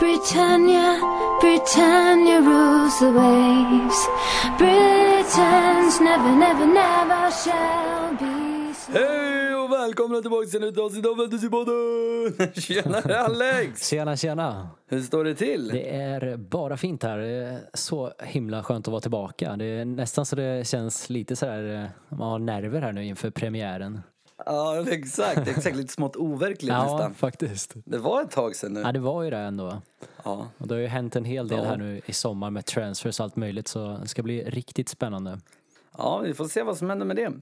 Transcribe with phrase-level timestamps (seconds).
[0.00, 0.98] Britannia,
[1.40, 4.08] Britannia rules the waves.
[4.58, 8.54] Britons never, never, never shall be.
[8.92, 12.52] Hej och välkomna tillbaka till ett avsnitt av Fantasypodden!
[12.60, 13.88] Tjenare Alex!
[13.88, 14.68] Tjena, tjena.
[14.88, 15.68] Hur står det till?
[15.68, 17.18] Det är bara fint här.
[17.18, 19.56] Det är så himla skönt att vara tillbaka.
[19.56, 23.30] Det är nästan så det känns lite sådär, eh, man har nerver här nu inför
[23.30, 24.00] premiären.
[24.46, 25.48] Ja, exakt.
[25.48, 27.14] Exakt, lite smått overkligt Ja, nästan.
[27.14, 27.72] faktiskt.
[27.84, 28.80] Det var ett tag sedan nu.
[28.80, 29.82] Ja, det var ju det ändå.
[30.24, 30.46] Ja.
[30.58, 31.64] Och det har ju hänt en hel del Ja.
[31.64, 35.38] här nu i sommar med transfers och allt möjligt så det ska bli riktigt spännande.
[35.98, 37.32] ja, vi får se vad som händer med det.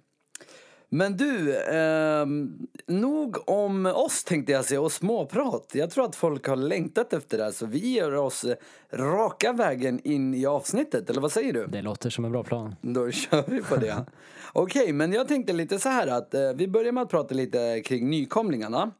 [0.94, 5.70] Men du, ehm, nog om oss tänkte jag säga och småprat.
[5.72, 8.56] Jag tror att folk har längtat efter det här så vi gör oss eh,
[8.92, 11.66] raka vägen in i avsnittet, eller vad säger du?
[11.66, 12.74] Det låter som en bra plan.
[12.80, 14.06] Då kör vi på det.
[14.52, 17.82] Okej, men jag tänkte lite så här att eh, vi börjar med att prata lite
[17.84, 18.90] kring nykomlingarna.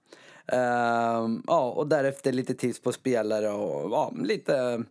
[0.47, 4.83] Ehm, ja, och därefter lite tips på spelare och ja, lite,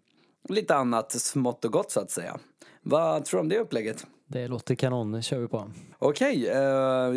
[0.49, 2.39] lite annat smått och gott så att säga.
[2.81, 4.05] Vad tror du om det upplägget?
[4.31, 5.71] Det låter kanon, det kör vi på.
[5.99, 6.57] Okej, eh,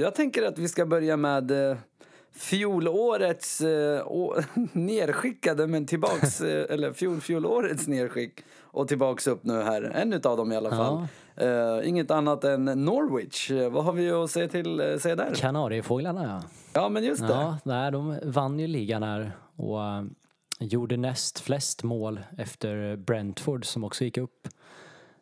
[0.00, 1.76] jag tänker att vi ska börja med eh,
[2.32, 4.34] fjolårets eh, å-
[4.72, 9.82] nerskickade men tillbaks, eh, eller fjol, fjolårets nerskick och tillbaks upp nu här.
[9.82, 11.06] En utav dem i alla fall.
[11.36, 13.50] Eh, inget annat än Norwich.
[13.70, 15.34] Vad har vi att säga, till, eh, säga där?
[15.34, 16.42] Kanariefåglarna ja.
[16.72, 17.32] Ja, men just det.
[17.32, 19.78] Ja, nej, de vann ju ligan här och
[20.60, 24.48] gjorde näst flest mål efter Brentford som också gick upp.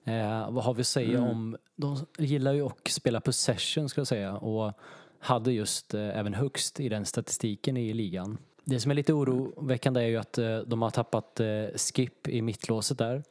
[0.05, 1.31] Eh, vad har vi att säga Mm.
[1.31, 4.72] om, de gillar ju att spela possession ska jag säga och
[5.19, 8.39] hade just eh, även högst i den statistiken i ligan.
[8.64, 12.42] Det som är lite oroväckande är ju att eh, de har tappat eh, Skip i
[12.42, 13.23] mittlåset där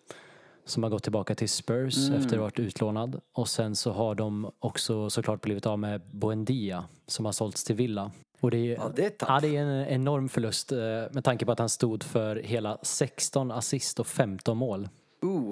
[0.65, 2.19] som har gått tillbaka till Spurs Mm.
[2.19, 3.21] efter att ha varit utlånad.
[3.33, 7.75] Och sen så har de också såklart blivit av med Buendia som har sålts till
[7.75, 8.11] Villa.
[8.39, 10.77] Och det är, Ja, det är ja, det är en enorm förlust eh,
[11.11, 14.89] med tanke på att han stod för hela 16 assist och 15 mål.
[15.21, 15.51] Oh.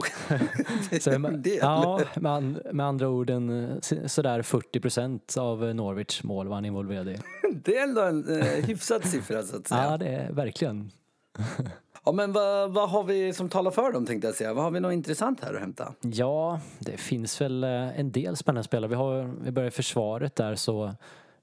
[1.01, 1.57] Så, del.
[1.61, 6.47] ja, med, med andra ord en, eh, så- sådär 40 procent av eh, Norwich mål
[6.47, 7.17] var han involverad i.
[7.63, 9.83] Det är ändå en eh, hyfsad siffra så att säga.
[9.83, 10.91] Ja, det är verkligen.
[12.05, 14.53] Ja, men vad, vad har vi som talar för dem tänkte jag säga?
[14.53, 15.93] Vad har vi något intressant här att hämta?
[16.01, 18.89] Ja, det finns väl eh, en del spännande spelare.
[18.89, 20.95] Vi, har, vi börjar i försvaret där så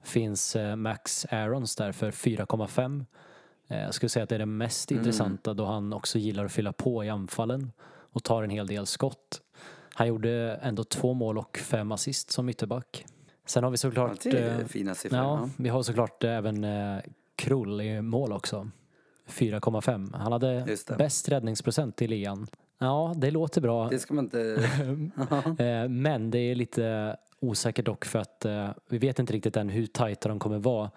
[0.03, 3.05] finns Max Aarons där för 4,5.
[3.67, 6.51] Eh, Jag skulle säga att det är det mest intressanta då han också gillar att
[6.51, 7.71] fylla på i anfallen
[8.11, 9.41] och tar en hel del skott.
[9.93, 13.05] Han gjorde ändå två mål och fem assist som ytterback.
[13.45, 14.21] Sen har vi Ja, såklart...
[14.23, 15.19] det är eh, fina siffror.
[15.19, 15.49] Ja, Ja.
[15.57, 16.97] vi har såklart även eh,
[17.35, 18.69] Krull i mål också.
[19.27, 20.17] 4,5.
[20.17, 22.47] Han hade bäst räddningsprocent i ligan.
[22.79, 23.89] Ja, det låter bra.
[23.89, 24.69] Det ska man inte...
[25.63, 29.69] Eh, Men det är lite osäkert dock för att eh, vi vet inte riktigt än
[29.69, 30.91] hur tajta de kommer vara.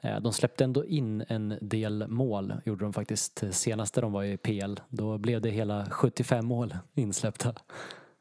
[0.00, 4.36] Eh, De släppte ändå in en del mål, gjorde de faktiskt senaste de var i
[4.36, 4.74] PL.
[4.88, 7.54] Då blev det hela 75 mål insläppta.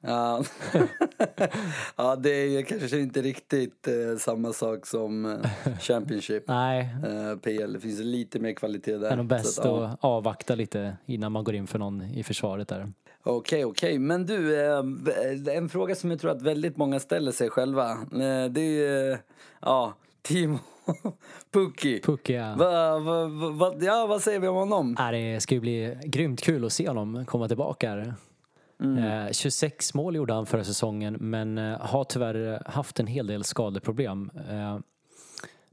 [0.01, 0.43] Ja.
[1.95, 6.43] ja, det är ju kanske inte riktigt eh, samma sak som eh, Championship.
[6.47, 8.99] Nej, Eh, PL, det finns lite mer kvalitet där.
[8.99, 9.85] det är nog bäst att, ja.
[9.85, 12.91] att avvakta lite innan man går in för någon i försvaret där.
[13.23, 13.99] Okej, okej.
[13.99, 17.91] Men du, eh, en fråga som jag tror att väldigt många ställer sig själva.
[17.91, 19.17] Eh, det är eh,
[19.61, 19.93] ja,
[20.25, 20.59] Timo
[21.51, 22.01] Pukki.
[22.01, 22.55] Pucka.
[22.55, 24.95] Va, va, va, va, ja, vad säger vi om honom?
[24.99, 28.13] Ja, det ska ju bli grymt kul att se honom komma tillbaka.
[28.79, 33.43] Eh, 26 mål gjorde han förra säsongen men eh, har tyvärr haft en hel del
[33.43, 34.31] skadeproblem.
[34.49, 34.77] Eh,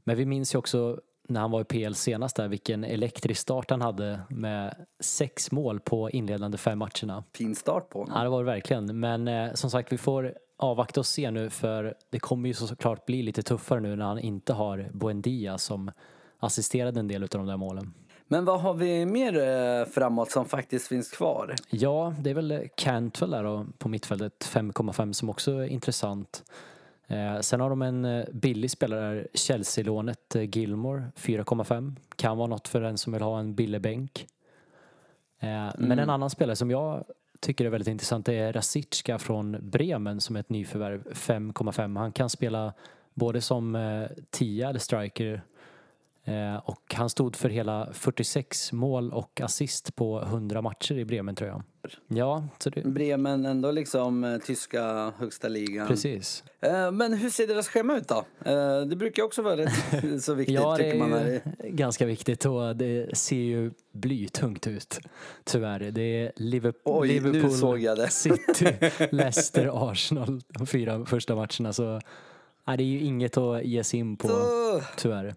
[0.03, 3.69] men vi minns ju också när han var i PL senast där vilken elektrisk start
[3.69, 7.23] han hade med sex mål på inledande fem matcherna.
[7.33, 8.13] Fin start på honom.
[8.17, 8.99] Ja, det var det verkligen.
[8.99, 10.33] Men eh, som sagt, vi får
[10.63, 14.19] avvakta och se nu för det kommer ju såklart bli lite tuffare nu när han
[14.19, 15.91] inte har Buendia som
[16.39, 17.93] assisterade en del av de där målen.
[18.27, 21.55] Men vad har vi mer eh, framåt som faktiskt finns kvar?
[21.69, 26.43] Ja, det är väl Cantwell där då, på mittfältet, 5,5 som också är intressant.
[27.07, 31.95] Eh, sen har de en eh, billig spelare, Chelsea-lånet Gilmore, 4,5.
[32.15, 34.27] Kan vara något för den som vill ha en billig bänk.
[35.39, 37.03] Eh, Men en annan spelare som jag
[37.43, 41.99] tycker är väldigt intressant det är Rasicka från Bremen som är ett nyförvärv, 5,5.
[41.99, 42.73] Han kan spela
[43.13, 45.41] både som eh, tia eller striker
[46.63, 51.49] och han stod för hela 46 mål och assist på 100 matcher i Bremen tror
[51.49, 51.63] jag.
[52.07, 55.87] Ja, så det, Bremen ändå liksom eh, tyska högsta ligan.
[55.87, 56.43] precis.
[56.61, 58.25] Eh, men hur ser deras schema ut då?
[58.45, 61.13] Eh, det brukar också vara rätt så viktigt Ja, det tycker man.
[61.13, 61.29] är Här.
[61.63, 64.99] ju ganska viktigt och det ser ju blytungt ut.
[65.43, 65.79] Tyvärr.
[65.91, 68.07] Det är Liverpool, Oj, Liverpool såg jag det.
[68.11, 68.75] City,
[69.11, 71.73] Leicester, Arsenal de fyra första matcherna.
[71.73, 71.99] Så
[72.67, 74.29] nej, det är ju inget att ge sig in på,
[74.97, 75.35] tyvärr.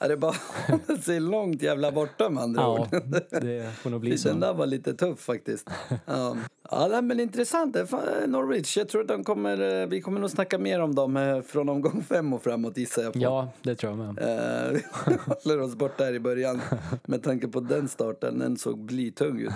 [0.00, 0.34] Är det bara
[0.68, 3.02] hålla sig långt jävla borta med andra Ja, ord?
[3.42, 4.32] det får nog bli Den så.
[4.32, 5.70] där var lite tuff faktiskt.
[6.06, 6.36] Ja,
[6.70, 7.76] ja men intressant.
[7.88, 11.16] Fan- Norwich, jag tror att de kommer, eh, vi kommer nog snacka mer om dem
[11.16, 13.18] eh, från omgång fem och framåt gissar jag på.
[13.18, 14.18] Ja, det tror jag med.
[14.18, 14.72] Eh,
[15.06, 16.60] Vi håller oss borta här i början
[17.06, 18.38] med tanke på den starten.
[18.38, 19.52] Den såg blytung ut.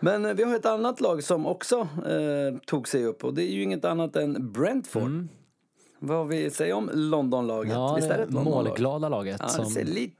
[0.00, 3.42] Men eh, vi har ett annat lag som också eh, tog sig upp och det
[3.42, 5.26] är ju inget annat än Brentford.
[6.06, 7.72] Vad vi säger om Londonlaget?
[7.72, 8.64] Ja, Visst är det ett Londonlag?
[8.64, 10.16] målglada laget Ja, som lite,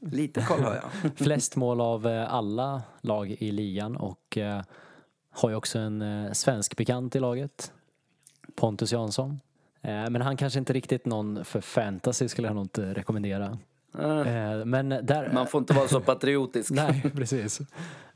[0.00, 1.16] lite koll har jag.
[1.16, 4.62] flest mål av eh, alla lag i ligan och eh,
[5.30, 7.72] har ju också en eh, svensk bekant i laget,
[8.54, 9.40] Pontus Jansson.
[10.10, 13.58] Men han kanske inte riktigt någon för fantasy skulle jag nog inte rekommendera.
[13.98, 15.30] Eh, men där...
[15.32, 16.70] Man får inte vara så patriotisk.
[16.74, 17.60] Nej, precis.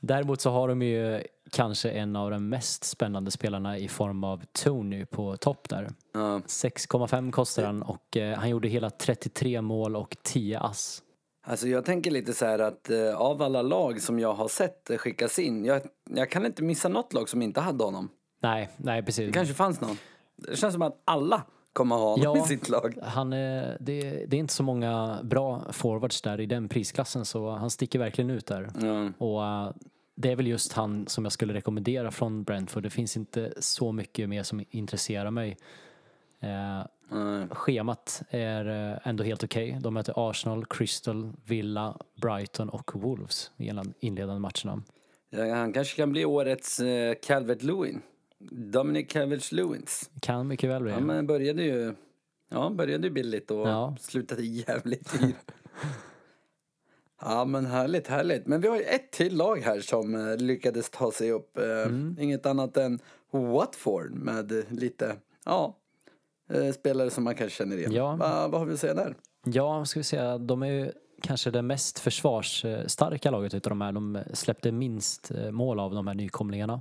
[0.01, 4.43] Däremot så har de ju kanske en av de mest spännande spelarna i form av
[4.53, 5.91] Tony på topp där.
[6.15, 6.41] Ja.
[6.47, 11.03] 6,5 kostar han och eh, han gjorde hela 33 mål och 10 ass.
[11.43, 14.91] Alltså jag tänker lite så här att eh, av alla lag som jag har sett
[14.99, 18.09] skickas in, jag, jag kan inte missa något lag som inte hade honom.
[18.43, 19.27] Nej, nej precis.
[19.27, 19.97] Det kanske fanns någon.
[20.37, 21.43] Det känns som att alla
[21.79, 22.45] kommer ha honom Ja.
[22.45, 22.99] i sitt lag.
[23.03, 27.51] Han är, det, det är inte så många bra forwards där i den prisklassen så
[27.51, 28.71] han sticker verkligen ut där.
[28.83, 29.13] Ja.
[29.27, 29.71] Och eh,
[30.15, 32.83] det är väl just han som jag skulle rekommendera från Brentford.
[32.83, 35.57] Det finns inte så mycket mer som intresserar mig.
[36.41, 37.47] Eh, Nej.
[37.51, 39.79] schemat är eh, ändå helt okej.
[39.81, 44.83] De möter Arsenal, Crystal, Villa, Brighton och Wolves i de inledande matcherna.
[45.31, 48.01] Ja, han kanske kan bli årets eh, Calvert-Lewin.
[48.51, 50.11] Dominic Calvert-Lewins.
[50.21, 50.93] Kan mycket väl bli.
[50.93, 51.95] Ja, men började ju,
[52.51, 53.97] ja, började ju billigt och Ja.
[54.01, 55.37] slutade jävligt dyrt.
[57.21, 58.47] Ja men härligt, härligt.
[58.47, 61.59] Men vi har ju ett till lag här som eh, lyckades ta sig upp.
[61.59, 62.17] Eh, Mm.
[62.21, 62.99] Inget annat än
[63.31, 65.77] Watford med lite, ja,
[66.51, 67.93] eh, spelare som man kanske känner igen.
[67.93, 68.17] Ja.
[68.17, 69.15] Va, vad har vi att säga där?
[69.45, 70.93] Ja, ska vi säga, de är ju
[71.23, 73.93] kanske det mest försvarsstarka laget utav de här.
[73.93, 76.81] De släppte minst mål av de här nykomlingarna.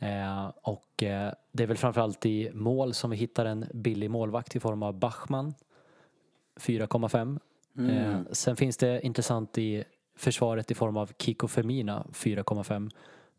[0.00, 4.56] Eh, och eh, det är väl framförallt i mål som vi hittar en billig målvakt
[4.56, 5.54] i form av Bachmann.
[6.56, 7.40] 4,5.
[7.90, 9.84] Eh, sen finns det intressant i
[10.16, 12.90] försvaret i form av Kiko Femina 4,5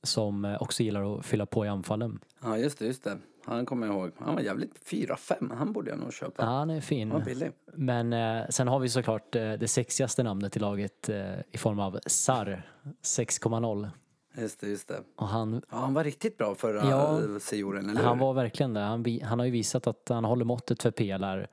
[0.03, 2.19] som eh, också gillar att fylla på i anfallen.
[2.43, 3.17] Ja just det, just det.
[3.45, 4.11] Han kommer jag ihåg.
[4.17, 5.55] Han var jävligt 4-5.
[5.55, 6.43] Han borde jag nog köpa.
[6.43, 7.11] Ja, han är fin.
[7.11, 7.51] Han billig.
[7.73, 11.79] Men eh, sen har vi såklart eh, det sexigaste namnet i laget eh, i form
[11.79, 12.63] av Sar
[13.03, 13.89] 6,0.
[14.37, 14.99] Just det, just det.
[15.15, 17.19] Och han, Ja, han var riktigt bra förra Ja.
[17.39, 18.25] sejoren, eller han hur?
[18.25, 18.79] var verkligen det.
[18.79, 21.47] Han, han har ju visat att han håller måttet för PL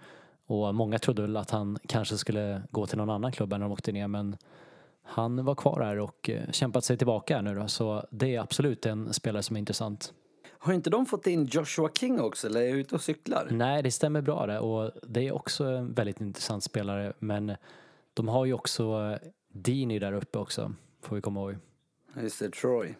[0.47, 3.73] Och många trodde väl att han kanske skulle gå till någon annan klubb när de
[3.73, 4.37] åkte ner men
[5.03, 7.69] han var kvar här och eh, kämpat sig tillbaka här nu då.
[7.69, 10.13] Så det är absolut en spelare som är intressant.
[10.61, 13.49] Har inte de fått in Joshua King också, eller är jag ute och cyklar?
[13.51, 17.53] Nej, det stämmer bra det och det är också en väldigt intressant spelare men
[18.15, 18.83] de har ju också
[19.23, 20.73] eh, Dini där uppe också,
[21.03, 21.57] får vi komma ihåg.
[22.23, 22.94] Just det, Troy.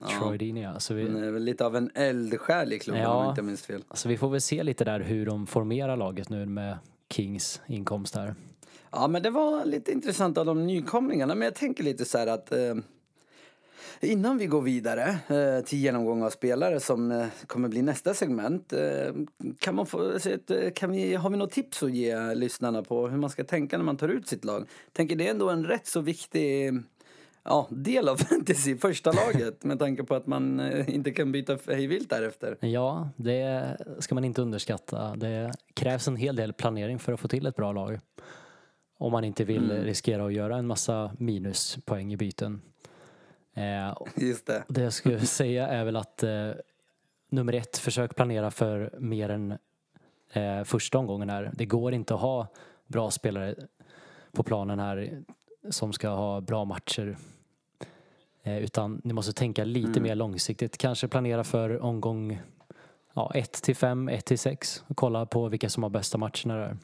[0.00, 0.06] Ja.
[0.18, 0.80] Troy Dini ja.
[0.80, 3.14] Så vi, Han är väl lite av en eldsjäl i klubben Ja.
[3.14, 3.84] om jag inte minns fel.
[3.94, 6.78] Så vi får väl se lite där hur de formerar laget nu med
[7.10, 8.34] Kings inkomst här.
[8.90, 11.34] Ja, men det var lite intressant av de nykomlingarna.
[11.34, 12.74] Men jag tänker lite så här att eh,
[14.00, 18.72] innan vi går vidare eh, till genomgång av spelare som eh, kommer bli nästa segment.
[18.72, 19.14] Eh,
[19.58, 23.18] kan man få, eh, kan vi, har vi något tips att ge lyssnarna på hur
[23.18, 24.68] man ska tänka när man tar ut sitt lag?
[24.92, 26.72] Tänker det är ändå en rätt så viktig
[27.44, 31.58] ja, del av fantasy, första laget med tanke på att man eh, inte kan byta
[31.66, 32.58] hej vilt därefter.
[32.60, 35.16] Ja, det ska man inte underskatta.
[35.16, 38.00] Det krävs en hel del planering för att få till ett bra lag.
[38.98, 42.62] Om man inte vill riskera att göra en massa minuspoäng i byten.
[43.54, 44.64] Eh, Just det.
[44.68, 46.50] Det jag skulle säga är väl att eh,
[47.30, 49.58] nummer ett, försök planera för mer än
[50.32, 51.50] eh, första omgången här.
[51.54, 52.48] Det går inte att ha
[52.86, 53.54] bra spelare
[54.32, 55.24] på planen här
[55.70, 57.16] som ska ha bra matcher.
[58.44, 60.78] Eh, utan ni måste tänka lite mer långsiktigt.
[60.78, 62.40] Kanske planera för omgång
[63.34, 66.76] 1 till 5, 1 till 6 och kolla på vilka som har bästa matcherna där.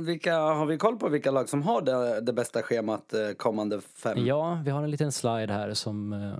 [0.00, 3.80] Vilka, har vi koll på vilka lag som har det, det bästa schemat eh, kommande
[3.80, 4.26] fem?
[4.26, 6.34] Ja, vi har en liten slide här som eh,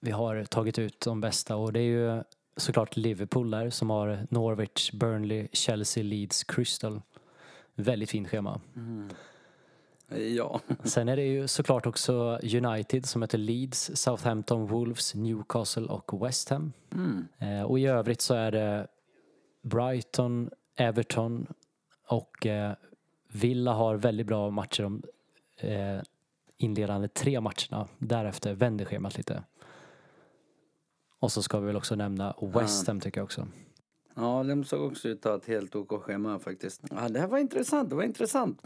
[0.00, 1.84] vi har tagit ut de bästa och det är
[2.16, 2.22] ju
[2.56, 7.00] såklart Liverpool där som har Norwich, Burnley, Chelsea, Leeds, Crystal.
[7.74, 8.60] Väldigt fint schema.
[10.16, 10.60] Ja.
[10.84, 16.48] Sen är det ju såklart också United som heter Leeds, Southampton, Wolves, Newcastle och West
[16.48, 16.72] Ham.
[17.38, 18.86] Eh, och i övrigt så är det
[19.62, 21.46] Brighton, Everton
[22.08, 22.72] och eh,
[23.32, 25.02] Villa har väldigt bra matcher de
[25.56, 26.00] eh,
[26.56, 27.88] inledande tre matcherna.
[27.98, 29.42] Därefter vänder schemat lite.
[31.20, 33.48] Och så ska vi väl också nämna West Ham tycker jag också.
[34.14, 36.82] ja, de såg också ut att ha ett helt OK schema faktiskt.
[36.90, 38.62] Ja, det här var intressant, det var intressant.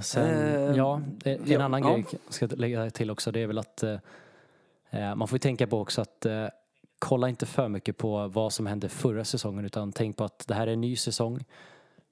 [0.00, 1.92] Sen, Eh, ja, en ja, annan ja.
[1.92, 3.32] grej ska jag lägga till också.
[3.32, 3.98] Det är väl att eh,
[4.90, 6.46] eh, man får ju tänka på också att eh,
[6.98, 10.54] kolla inte för mycket på vad som hände förra säsongen utan tänk på att det
[10.54, 11.44] här är en ny säsong.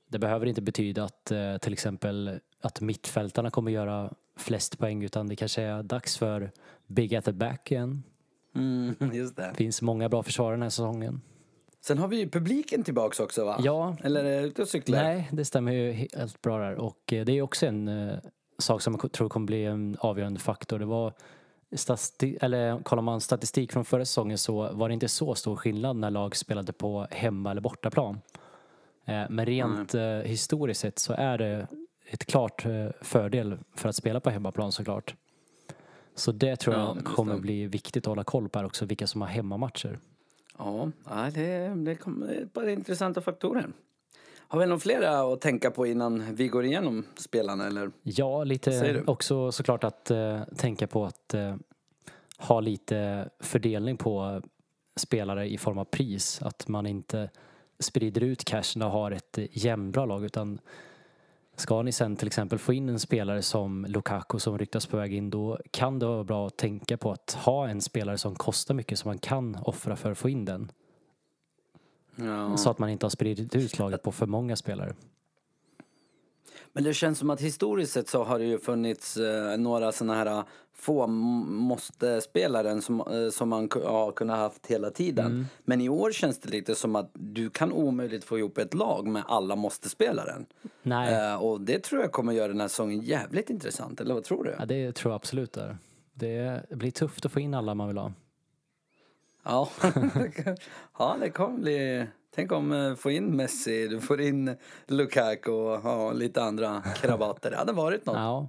[0.09, 5.29] Det behöver inte betyda att eh, till exempel att mittfältarna kommer göra flest poäng utan
[5.29, 6.51] det kanske är dags för
[6.87, 8.03] Big at the back igen.
[8.55, 9.49] Mm, just det.
[9.51, 11.21] Det finns många bra försvarare den här säsongen.
[11.85, 13.57] Sen har vi ju publiken tillbaks också va?
[13.61, 15.03] Ja, Eller är du ute och cyklar?
[15.03, 16.75] Nej, det stämmer ju helt bra där.
[16.75, 18.19] Och eh, det är också en eh,
[18.59, 20.79] sak som jag tror kommer bli en avgörande faktor.
[20.79, 21.13] Det var
[21.77, 25.97] stati- eller kollar man statistik från förra säsongen så var det inte så stor skillnad
[25.97, 28.21] när lag spelade på hemma eller bortaplan.
[29.05, 31.67] Eh, men rent eh, historiskt sett så är det
[32.07, 35.15] ett klart eh, fördel för att spela på hemmaplan såklart.
[36.15, 38.85] Så det tror Ja, jag just kommer bli viktigt att hålla koll på här också,
[38.85, 39.99] vilka som har hemmamatcher.
[40.65, 40.91] Ja,
[41.35, 43.67] det, det är ett par intressanta faktorer.
[44.39, 47.91] Har vi några flera att tänka på innan vi går igenom spelarna eller?
[48.03, 51.57] Ja, lite också såklart att eh, tänka på att eh,
[52.39, 54.43] ha lite fördelning på
[54.97, 56.43] spelare i form av pris.
[56.43, 57.31] Att man inte
[57.79, 60.59] sprider ut cashen och har ett jämnbra lag utan
[61.63, 65.15] ska ni sen till exempel få in en spelare som Lukaku som ryktas på väg
[65.15, 68.75] in då kan det vara bra att tänka på att ha en spelare som kostar
[68.75, 70.73] mycket som man kan offra för att få in den.
[72.17, 72.57] Ja.
[72.57, 74.95] Så att man inte har spridit ut laget på för många spelare.
[76.73, 80.15] Men det känns som att historiskt sett så har det ju funnits eh, några såna
[80.15, 80.43] här eh,
[80.75, 85.27] få m- måste-spelare som, eh, som man har kunnat haft hela tiden.
[85.27, 85.47] Mm.
[85.65, 89.07] Men i år känns det lite som att du kan omöjligt få ihop ett lag
[89.07, 90.47] med alla måste-spelaren.
[90.83, 94.25] Nej, Eh, och det tror jag kommer göra den här säsongen jävligt intressant, eller vad
[94.25, 94.57] tror du?
[94.59, 95.79] ja, det tror jag absolut är.
[96.15, 98.13] Det blir tufft att få in alla man vill ha.
[99.45, 99.69] Ja,
[100.99, 102.07] ja det kommer bli...
[102.35, 107.51] Tänk om eh, få in Messi, du får in Lukaku och ja, lite andra krabater.
[107.51, 108.49] Det hade varit något Ja,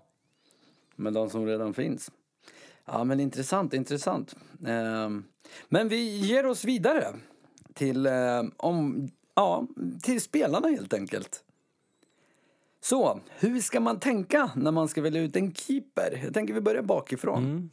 [0.95, 2.11] med de som redan finns.
[2.85, 4.35] Ja, men intressant, intressant.
[4.67, 5.23] Ehm,
[5.69, 7.07] men vi ger oss vidare
[7.73, 9.67] till, eh, om, ja,
[10.03, 11.43] till spelarna helt enkelt.
[12.81, 16.21] Så, hur ska man tänka när man ska välja ut en keeper?
[16.23, 17.69] Jag tänker vi börjar bakifrån.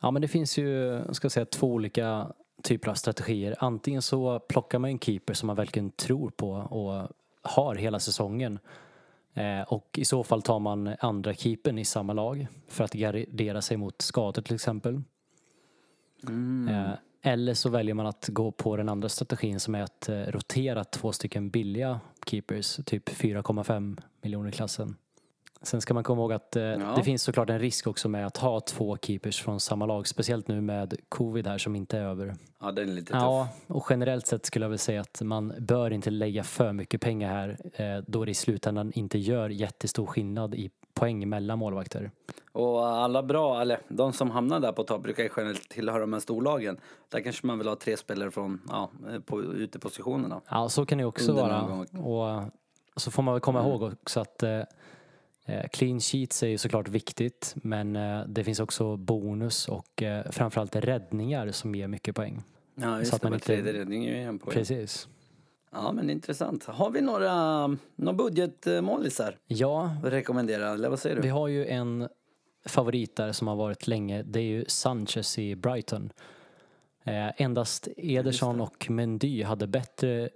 [0.00, 2.32] Ja, men det finns ju, ska säga, två olika
[2.64, 3.56] typer av strategier.
[3.58, 7.08] Antingen så plockar man en keeper som man verkligen tror på och
[7.42, 8.58] har hela säsongen.
[9.34, 13.62] Eh, och i så fall tar man andra keepern i samma lag för att gardera
[13.62, 15.02] sig mot skador till exempel.
[16.70, 16.92] Eh,
[17.22, 20.84] eller så väljer man att gå på den andra strategin som är att eh, rotera
[20.84, 24.96] två stycken billiga keepers, typ 4,5 miljoner klassen.
[25.62, 28.36] Sen ska man komma ihåg att eh, det finns såklart en risk också med att
[28.36, 32.34] ha två keepers från samma lag, speciellt nu med covid här som inte är över.
[32.60, 33.22] Ja, den är lite tuff.
[33.22, 37.00] Ja, och generellt sett skulle jag väl säga att man bör inte lägga för mycket
[37.00, 42.10] pengar här eh, då det i slutändan inte gör jättestor skillnad i poäng mellan målvakter.
[42.52, 46.12] Och alla bra, eller de som hamnar där på topp brukar ju generellt tillhöra de
[46.12, 46.76] här storlagen.
[47.08, 48.90] Där kanske man vill ha tre spelare från, ja,
[49.26, 50.40] på utepositionerna.
[50.48, 51.86] Ja, så kan det också Under vara.
[52.04, 52.50] Och
[52.96, 54.64] så får man väl komma ihåg också att eh, eh,
[55.72, 60.76] clean sheets är ju såklart viktigt men eh, det finns också bonus och eh, framförallt
[60.76, 62.42] räddningar som ger mycket poäng.
[62.74, 63.26] Ja, just att det.
[63.26, 64.54] man inte- tredje räddning är ju en poäng.
[64.54, 65.08] Precis.
[65.72, 66.64] Ja, men intressant.
[66.64, 70.68] Har vi några, några budgetmålisar Ja, att rekommendera?
[70.72, 71.22] Eller vad säger du?
[71.22, 72.08] vi har ju en
[72.66, 74.22] favorit där som har varit länge.
[74.22, 76.12] Det är ju Sanchez i Brighton.
[77.04, 80.28] Eh, endast Ederson och Mendy hade bättre eh,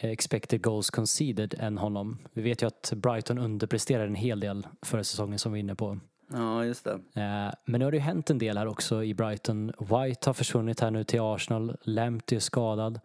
[0.00, 2.18] expected goals conceded än honom.
[2.32, 5.74] Vi vet ju att Brighton underpresterar en hel del förra säsongen som vi är inne
[5.74, 5.98] på.
[6.32, 6.90] Ja, just det.
[6.92, 9.66] Eh, Men nu har det ju hänt en del här också i Brighton.
[9.78, 11.76] White har försvunnit här nu till Arsenal.
[11.82, 13.00] Lamptey är skadad.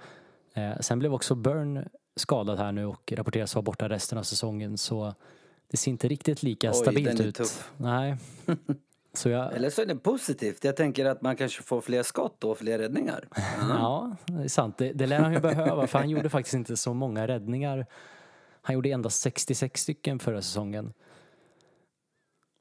[0.53, 4.77] Eh, Sen blev också Burn skadad här nu och rapporteras vara borta resten av säsongen.
[4.77, 5.13] Så
[5.71, 7.35] det ser inte riktigt lika Oj, stabilt den är ut.
[7.35, 7.71] tuff.
[7.77, 8.17] Nej.
[9.13, 10.63] Så jag, Eller så är det positivt.
[10.63, 13.27] Jag tänker att man kanske får fler skott och fler räddningar.
[13.59, 14.77] ja, det är sant.
[14.77, 17.85] Det, det lär han ju behöva för han gjorde faktiskt inte så många räddningar.
[18.61, 20.93] Han gjorde endast 66 stycken förra säsongen.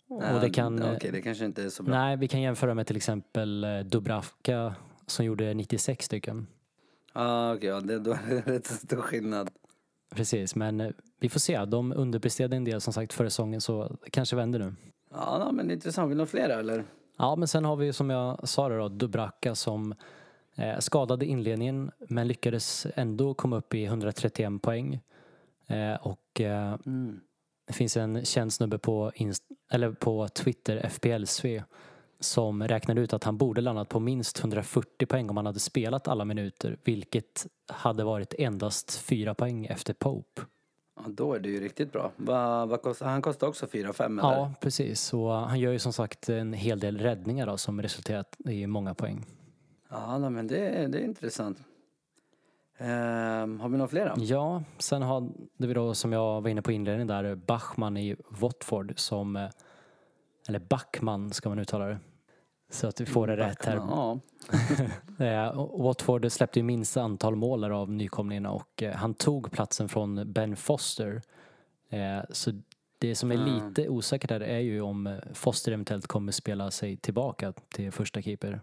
[0.09, 0.79] Och det kan...
[0.79, 1.95] Ja, Okej, det kanske inte är så bra.
[1.95, 4.75] Nej, vi kan jämföra med till exempel eh, Dubravka
[5.07, 6.47] som gjorde 96 stycken.
[7.13, 9.51] Ah, okej, ja, det, då är det rätt stor skillnad.
[10.15, 10.91] Precis, men eh,
[11.21, 11.65] vi får se.
[11.65, 14.75] De underpresterade en del som sagt förra säsongen så det kanske vänder nu.
[15.13, 16.11] Ja, men intressant.
[16.11, 16.85] Vill du ha flera eller?
[17.19, 19.95] Ja, men sen har vi som jag sa det då, Dubravka som
[20.55, 25.01] eh, skadade inledningen men lyckades ändå komma upp i 131 poäng.
[25.67, 26.77] Eh, och eh,
[27.67, 31.63] det finns en känd snubbe på, Inst- eller på Twitter, FPLSV,
[32.21, 36.09] som räknade ut att han borde landat på minst 140 poäng om han hade spelat
[36.09, 40.43] alla minuter, vilket hade varit endast fyra poäng efter Pope.
[41.05, 42.13] Ja, då är det ju riktigt bra.
[42.17, 44.23] Va, vad kostar, han kostar också 4-5 eller?
[44.23, 45.15] Ja, precis.
[45.15, 48.95] Och han gör ju som sagt en hel del räddningar då, som resulterat i många
[48.95, 49.27] poäng.
[49.91, 51.59] Ja, men det, det är intressant.
[52.79, 54.15] Ehm, har vi några fler?
[54.17, 58.93] Ja, sen har vi då som jag var inne på inledningen där, Bachman i Watford
[58.97, 59.49] som, eh,
[60.49, 61.99] eller Backman ska man uttala det.
[62.73, 63.77] Så att vi får det rätt här.
[63.77, 64.19] Ja.
[65.19, 70.33] Eh, Watford släppte ju minst antal mål av nykomlingarna och eh, han tog platsen från
[70.33, 71.23] Ben Foster.
[71.89, 72.51] Eh, Så
[72.99, 73.45] det som är Ah.
[73.69, 78.61] lite osäkert där är ju om Foster eventuellt kommer spela sig tillbaka till första keeper.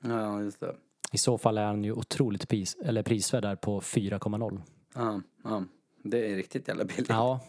[0.00, 0.74] ja, just det.
[1.12, 4.60] I så fall är han ju otroligt pris, eller prisvärd där på 4,0.
[4.94, 5.64] Ja, ja.
[6.02, 7.08] Det är riktigt jävla billigt.
[7.08, 7.40] Ja,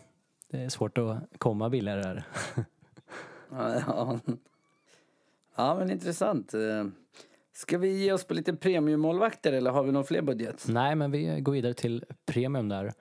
[0.51, 2.24] det är svårt att komma billigare där.
[3.51, 4.20] Ja, ja.
[5.60, 6.54] Ja men intressant.
[6.54, 6.86] Eh,
[7.54, 10.66] Ska vi ge oss på lite premiummålvakter eller har vi någon fler budget?
[10.70, 12.94] Nej, men vi går vidare till premium där.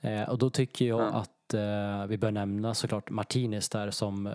[0.00, 1.04] Eh, och då tycker jag Ja.
[1.06, 4.34] att eh, vi bör nämna såklart Martinez där som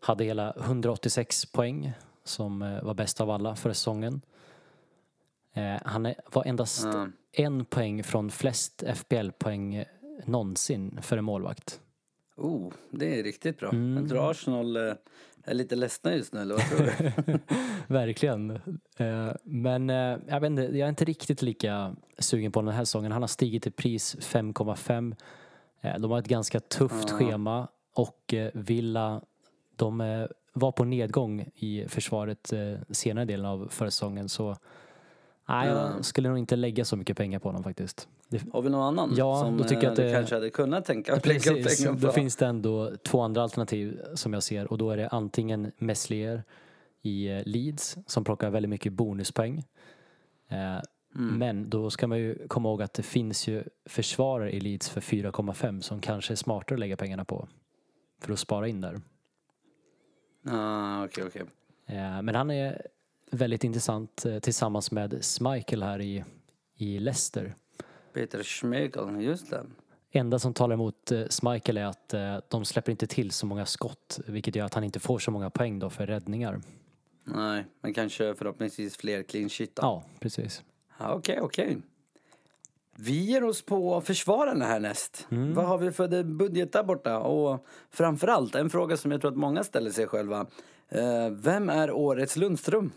[0.00, 1.92] hade hela 186 poäng
[2.24, 4.20] som var bäst av alla för säsongen.
[5.82, 7.08] Han var endast Ja.
[7.32, 9.84] en poäng från flest FPL-poäng
[10.24, 11.80] någonsin för en målvakt.
[12.36, 13.68] Oh, det är riktigt bra.
[13.70, 13.96] Mm.
[14.00, 14.76] Jag tror Arsenal
[15.50, 16.86] är lite ledsna just nu, eller vad tror
[17.26, 17.38] du?
[17.94, 18.50] Verkligen.
[18.96, 22.84] Eh, Men eh, jag vet inte, jag är inte riktigt lika sugen på den här
[22.84, 23.12] säsongen.
[23.12, 25.16] Han har stigit i pris 5,5.
[25.80, 27.16] Eh, De har ett ganska tufft Ja.
[27.16, 29.20] schema och Villa,
[29.76, 32.52] de var på nedgång i försvaret
[32.90, 34.56] senare delen av förra säsongen så
[35.48, 35.92] nej, Ja.
[35.96, 38.08] jag skulle nog inte lägga så mycket pengar på dem faktiskt.
[38.28, 40.50] Det, Har vi någon annan Ja, som då tycker jag eh, att det- kanske hade
[40.50, 42.06] kunnat tänka att lägga Precis, pengar på?
[42.06, 45.72] då finns det ändå två andra alternativ som jag ser och då är det antingen
[45.78, 46.42] Meslier
[47.02, 49.64] i eh, Leeds som plockar väldigt mycket bonuspoäng.
[50.48, 50.78] Eh,
[51.14, 51.38] Mm.
[51.38, 55.00] Men då ska man ju komma ihåg att det finns ju försvarare i Leeds för
[55.00, 57.48] 4,5 som kanske är smartare att lägga pengarna på
[58.20, 59.00] för att spara in där.
[60.46, 61.42] Ah, okej, okej.
[61.86, 62.82] Eh, Men han är
[63.30, 66.24] väldigt intressant tillsammans med Schmeichel här i,
[66.76, 67.54] i Leicester.
[68.18, 69.66] Peter Schmeichel, just det.
[70.12, 73.66] enda som talar emot eh, Schmeichel är att eh, de släpper inte till så många
[73.66, 76.60] skott vilket gör att han inte får så många poäng då för räddningar.
[77.24, 79.82] Nej, men kanske förhoppningsvis fler clean shit då.
[79.82, 80.62] Ja, precis.
[80.98, 81.78] Ja, Okej, okej.
[82.96, 85.26] Vi ger oss på försvararna härnäst.
[85.30, 87.18] Vad har vi för budget där borta?
[87.18, 90.46] Och framförallt, en fråga som jag tror att många ställer sig själva.
[90.88, 92.92] Eh, vem är årets Lundström?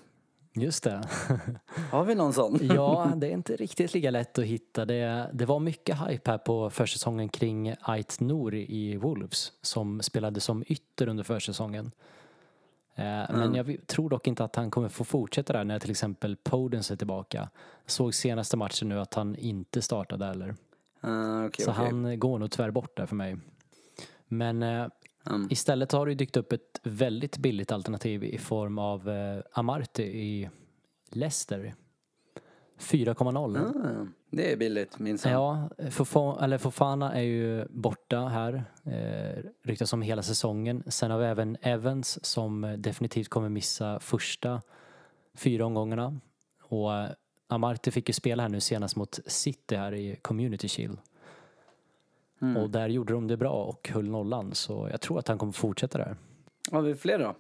[0.54, 1.02] Just det.
[1.92, 2.60] Har vi någon sån?
[2.76, 4.86] ja, det är inte riktigt lika lätt att hitta.
[4.86, 10.40] Det, det var mycket hype här på försäsongen kring Ait Nouri i Wolves som spelade
[10.40, 11.92] som ytter under försäsongen.
[12.96, 16.36] Eh, Men jag tror dock inte att han kommer få fortsätta där när till exempel
[16.36, 17.50] Podens är tillbaka.
[17.86, 20.56] Såg senaste matchen nu att han inte startade eller.
[21.02, 21.84] Ah, okej, Så okej.
[21.86, 23.38] han går nog tyvärr bort där för mig.
[24.28, 24.88] Men eh,
[25.30, 25.48] Mm.
[25.52, 30.04] istället har det ju dykt upp ett väldigt billigt alternativ i form av eh, Amarty
[30.04, 30.50] i
[31.10, 31.76] Leicester.
[32.80, 33.58] 4,0.
[33.58, 35.32] Ah, det är billigt minsann.
[35.32, 38.64] Ja, Fofana, eller Fofana är ju borta här.
[38.86, 40.84] Eh, ryktas om hela säsongen.
[40.88, 44.62] Sen har vi även Evans som definitivt kommer missa första
[45.34, 46.20] fyra omgångarna.
[46.62, 47.10] Och eh,
[47.48, 50.98] Amarty fick ju spela här nu senast mot City här i Community Shield.
[52.42, 52.58] Mm.
[52.58, 55.54] Och där gjorde de det bra och höll nollan så jag tror att han kommer
[55.54, 56.16] fortsätta där.
[56.72, 57.36] Har vi fler då?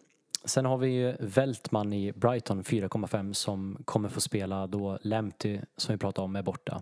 [0.45, 5.93] Sen har vi ju Veltman i Brighton 4,5 som kommer få spela då Lamptey som
[5.93, 6.81] vi pratade om är borta.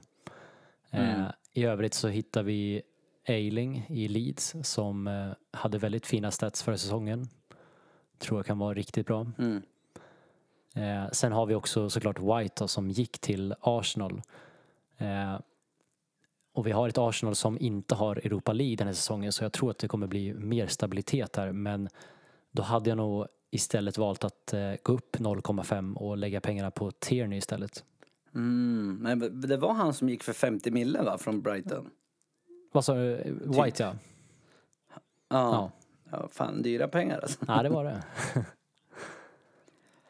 [0.91, 1.21] Mm.
[1.21, 2.81] Eh, I övrigt så hittar vi
[3.25, 7.27] Eiling i Leeds som eh, hade väldigt fina stats förra säsongen.
[8.17, 9.31] Tror jag kan vara riktigt bra.
[9.37, 9.61] Mm.
[10.75, 14.21] Eh, sen har vi också såklart White då, som gick till Arsenal.
[14.97, 15.39] Eh,
[16.59, 19.53] och vi har ett Arsenal som inte har Europa League den här säsongen så jag
[19.53, 21.89] tror att det kommer bli mer stabilitet här men
[22.51, 26.91] då hade jag nog istället valt att eh, gå upp 0,5 och lägga pengarna på
[26.91, 27.83] Tierney istället.
[28.35, 28.97] Mm.
[29.01, 31.89] Men det var han som gick för 50 mille va, från Brighton?
[32.71, 33.15] Vad sa du?
[33.45, 33.95] White ja.
[34.93, 35.01] Ja.
[35.29, 35.71] Ja.
[36.11, 36.27] ja.
[36.31, 37.45] fan, dyra pengar alltså.
[37.47, 38.03] Ja, det var det.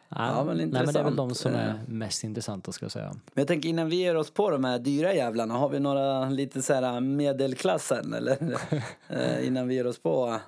[0.10, 1.76] Ja, men Nej, men det är väl de som är Eh.
[1.88, 3.10] mest intressanta ska jag säga.
[3.12, 6.30] Men jag tänker innan vi ger oss på de här dyra jävlarna, har vi några
[6.30, 8.58] lite så här medelklassen eller?
[9.10, 10.40] eh, innan vi ger oss på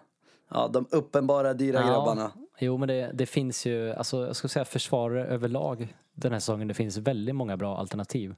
[0.50, 1.88] ja, de uppenbara dyra Ja.
[1.88, 2.32] grabbarna.
[2.60, 6.68] Jo, men det, det finns ju, alltså jag ska säga försvarare överlag den här säsongen.
[6.68, 8.32] Det finns väldigt många bra alternativ.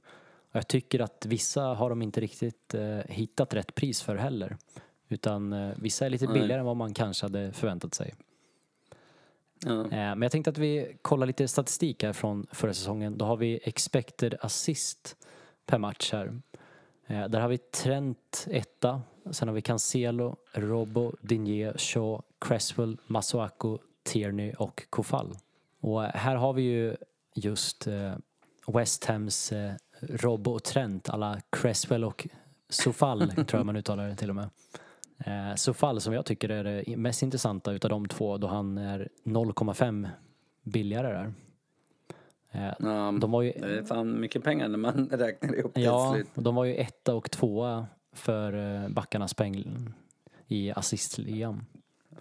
[0.50, 4.56] Och jag tycker att vissa har de inte riktigt eh, hittat rätt pris för heller.
[5.08, 6.34] Utan eh, vissa är lite Nej.
[6.34, 8.14] billigare än vad man kanske hade förväntat sig.
[9.66, 13.18] Eh, men jag tänkte att vi kollar lite statistik här från förra säsongen.
[13.18, 15.16] Då har vi expected assist
[15.66, 16.40] per match här.
[17.06, 19.02] Eh, där har vi Trent etta.
[19.30, 25.34] Sen har vi Cancelo, Robbo, Digné, Shaw, Cresswell, Masuaku, Tierney och Kofall.
[25.80, 26.96] Och här har vi ju
[27.34, 28.14] just eh,
[28.66, 32.28] West Hams eh, Robbo och Trent, alla Cresswell och
[32.68, 34.50] Sofall tror jag man uttalar det till och med.
[35.18, 35.54] Eh,
[35.98, 40.08] som jag tycker är det mest intressanta utav de två då han är 0,5
[40.62, 41.32] billigare där.
[42.50, 45.80] Eh, Ja, de var ju, Det är fan mycket pengar när man räknar ihop det
[45.80, 48.52] ja, de var ju etta och tvåa för
[48.84, 49.64] eh, backarnas peng
[50.46, 51.66] i assistligan.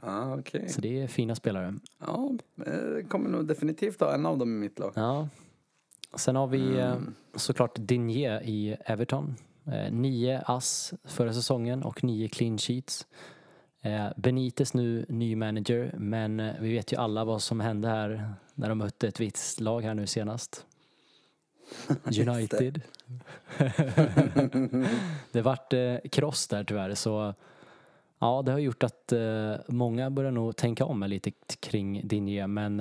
[0.02, 0.70] Ja, okej.
[0.70, 1.74] Så det är fina spelare.
[2.00, 4.92] Ja, jag kommer nog definitivt ha en av dem i mitt lag.
[4.96, 5.30] Ja.
[6.16, 6.96] Sen har vi eh,
[7.36, 9.36] såklart Digné i Everton.
[9.66, 13.08] Eh, nio ass förra säsongen och nio clean sheets.
[13.82, 18.34] Eh, Benitez nu ny manager, men eh, vi vet ju alla vad som hände här
[18.56, 20.66] när de mötte ett visst lag här nu senast.
[22.28, 22.82] United.
[25.32, 25.74] det vart
[26.12, 27.34] kross där tyvärr, så
[28.20, 29.14] ja, det har gjort att
[29.68, 32.78] många börjar nog tänka om lite kring Digné, men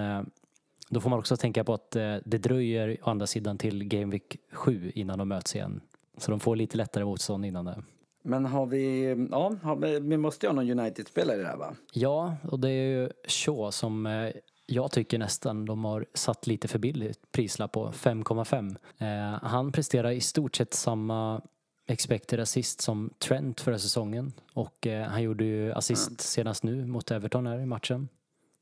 [0.88, 4.36] då får man också tänka på att det dröjer å andra sidan till Game Week
[4.52, 5.80] 7 innan de möts igen.
[6.16, 7.82] Så de får lite lättare motstånd innan det.
[8.24, 11.74] Men har vi, ja, har vi, vi måste ju ha någon United-spelare där va?
[11.92, 14.30] Ja, och det är ju Shaw som eh,
[14.66, 18.76] jag tycker nästan de har satt lite för billigt prislapp på 5,5.
[18.98, 21.40] Eh, han presterar i stort sett samma
[21.88, 27.10] expected assist som Trent förra säsongen och eh, han gjorde ju assist senast nu mot
[27.10, 28.08] Everton här i matchen.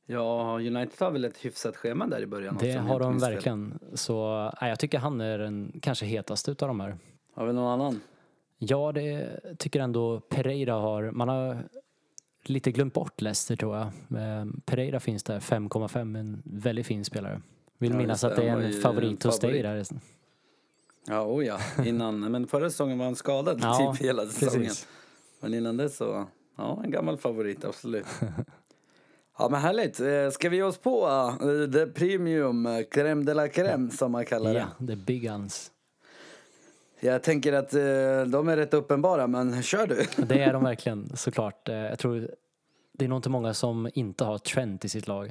[0.07, 3.21] Ja, United har väl ett hyfsat schema där i början också, Det jag har de
[3.21, 3.31] fel.
[3.31, 3.79] verkligen.
[3.95, 6.97] Så eh, jag tycker han är den kanske hetaste utav de här.
[7.41, 8.01] Har vi någon annan?
[8.59, 11.11] Ja, det tycker ändå Pereira har.
[11.11, 11.69] Man har
[12.43, 13.87] lite glömt bort Leicester tror jag.
[13.87, 17.41] Eh, Pereira finns där, 5,5, en väldigt fin spelare.
[17.79, 19.87] Vill Ja, minnas att det, är en favorit hos dig där.
[21.07, 22.21] Ja, oh ja, innan.
[22.33, 24.69] Men förra säsongen var han skadad Ja, typ hela säsongen.
[24.69, 24.89] precis.
[25.41, 26.27] Men innan det så,
[26.57, 28.07] ja, en gammal favorit, absolut.
[29.39, 30.01] Ja, men härligt.
[30.01, 31.07] Eh, Ska vi ge oss på
[31.43, 34.67] uh, the premium, crème de la crème som man kallar det?
[34.79, 35.71] Ja, the big guns.
[37.01, 37.81] Jag tänker att eh,
[38.33, 40.07] de är rätt uppenbara, men kör du.
[40.27, 41.69] Det är de verkligen, såklart.
[41.69, 42.31] Eh, Jag tror
[42.93, 45.27] det är nog inte många som inte har Trent i sitt lag.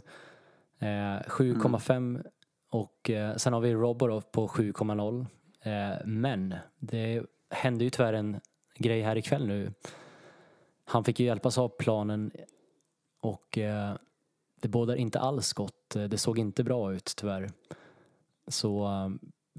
[0.79, 2.25] Eh, 7,5
[2.69, 5.25] och eh, sen har vi Roborov på 7,0.
[5.61, 8.39] Eh, men det hände ju tyvärr en
[8.75, 9.73] grej här ikväll nu.
[10.85, 12.31] Han fick ju hjälpas av planen
[13.21, 13.93] och eh,
[14.61, 15.95] det bådar inte alls gott.
[15.95, 17.49] Eh, det såg inte bra ut tyvärr.
[18.47, 19.09] Så eh,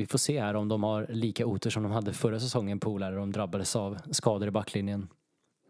[0.01, 3.15] vi får se här om de har lika otur som de hade förra säsongen polare
[3.17, 5.09] de drabbades av skador i backlinjen.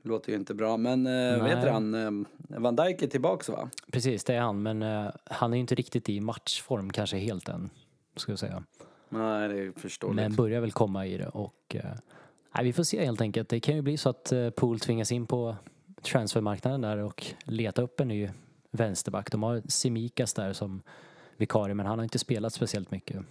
[0.03, 1.95] Låter ju inte bra, men eh, vad heter han?
[1.95, 3.71] Eh, Van Dijk är tillbaks va?
[3.93, 4.63] Precis, det är han.
[4.63, 7.71] Men eh, han är ju inte riktigt i matchform kanske helt än,
[8.17, 8.65] ska jag säga.
[9.09, 10.17] Nej, det är förståeligt.
[10.17, 11.85] Men börjar väl komma i det och eh,
[12.55, 13.49] nej, vi får se helt enkelt.
[13.49, 15.57] Det kan ju bli så att eh, Pool tvingas in på
[16.03, 18.31] transfermarknaden där och leta upp en ny
[18.71, 19.31] vänsterback.
[19.31, 20.83] De har Simikas där som
[21.37, 23.23] vikarie men han har inte spelat speciellt mycket.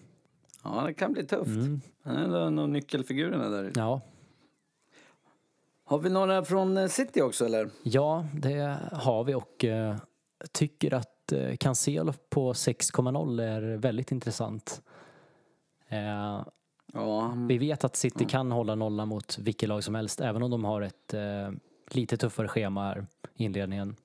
[0.63, 1.47] Ja, det kan bli tufft.
[1.47, 1.81] Mm.
[2.03, 3.71] Han är en av nyckelfigurerna där.
[3.75, 4.01] Ja,
[5.83, 7.69] Har vi några från eh, City också eller?
[7.83, 9.95] ja, det har vi och eh,
[10.51, 14.81] tycker att eh, Cancelo på 6,0 är väldigt intressant.
[15.87, 16.41] Eh,
[16.93, 20.51] Ja, Vi vet att City kan hålla nolla mot vilket lag som helst även om
[20.51, 21.49] de har ett eh,
[21.91, 22.97] lite tuffare schema
[23.35, 23.95] i inledningen.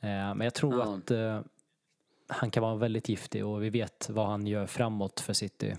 [0.00, 0.94] Eh, men jag tror Ja.
[0.94, 1.40] att eh,
[2.28, 5.74] han kan vara väldigt giftig och vi vet vad han gör framåt för City.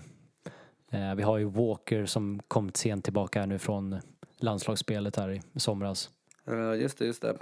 [0.90, 4.00] Eh, vi har ju Walker som kom sent tillbaka här nu från
[4.36, 6.10] landslagsspelet här i somras.
[6.46, 7.36] eh, just det, just det.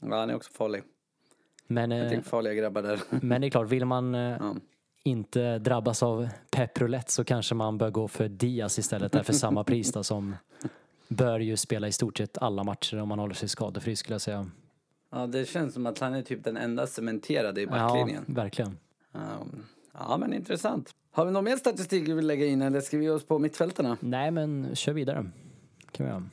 [0.00, 0.82] Ja, han är också farlig.
[1.66, 3.00] Men, Jag eh, tänker farliga grabbar där.
[3.22, 4.54] men det är klart, vill man eh, Ja.
[5.04, 9.64] inte drabbas av pepprolett så kanske man bör gå för Diaz istället där för samma
[9.64, 10.36] pris då, som
[11.08, 14.20] bör ju spela i stort sett alla matcher om man håller sig skadefri skulle jag
[14.20, 14.50] säga.
[15.10, 18.24] Ja, det känns som att han är typ den enda cementerade i Ja, backlinjen.
[18.28, 18.78] verkligen.
[19.12, 20.94] Um, ja, men intressant.
[21.10, 23.38] Har vi någon mer statistik vi vill lägga in eller ska vi ge oss på
[23.38, 23.96] mittfältarna?
[24.00, 25.30] Nej men kör vidare.
[25.92, 26.28] Kan vi göra.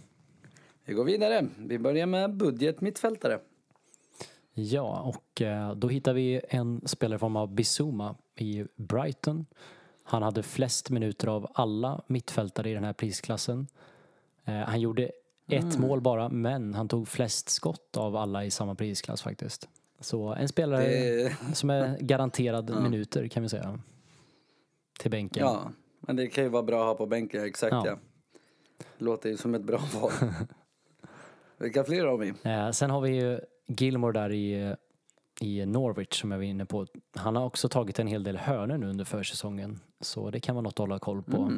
[0.86, 1.48] Vi går vidare.
[1.58, 3.40] Vi börjar med budget mittfältare.
[4.54, 9.46] Ja, och eh, då hittar vi en spelare i form av Bizuma i Brighton.
[10.04, 13.68] Han hade flest minuter av alla mittfältare i den här prisklassen.
[14.46, 15.12] Eh, han gjorde
[15.48, 19.70] ett mål bara, men han tog flest skott av alla i samma prisklass faktiskt.
[20.00, 23.80] Så en spelare Det, som är garanterad minuter kan vi säga.
[25.00, 25.44] Till bänken.
[25.44, 27.84] ja, men det kan ju vara bra att ha på bänken, exakt ja.
[27.86, 27.98] Ja.
[28.98, 30.12] Låter ju som ett bra val.
[31.58, 32.34] Vilka fler har vi?
[32.44, 34.76] Eh, sen har vi ju Gilmore där i,
[35.42, 36.88] i Norwich som jag var inne på.
[37.16, 39.80] Han har också tagit en hel del hörnor nu under försäsongen.
[40.02, 41.52] Så det kan vara något att hålla koll på.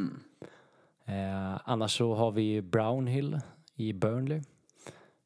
[1.05, 3.39] Eh, annars så har vi Brownhill
[3.79, 4.41] i Burnley.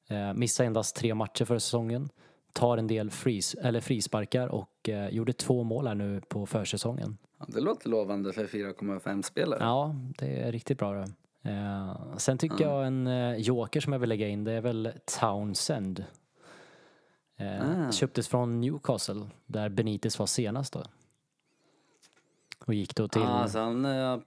[0.10, 2.10] Eh, missade endast tre matcher för säsongen.
[2.54, 7.18] Tar en del fris, eller frisparkar och eh, gjorde två mål här nu på försäsongen.
[7.40, 9.60] Ja, det låter lovande för 4,5 spelare.
[9.62, 11.12] Ja, det är riktigt bra det.
[11.50, 14.92] Eh, sen tycker jag en eh, joker som jag vill lägga in det är väl
[15.20, 16.06] Townsend.
[17.40, 17.92] Ah.
[17.92, 20.84] Köptes från Newcastle där Benitez var senast då.
[22.66, 23.22] Och gick då till...
[23.22, 24.20] Ah, så han uh,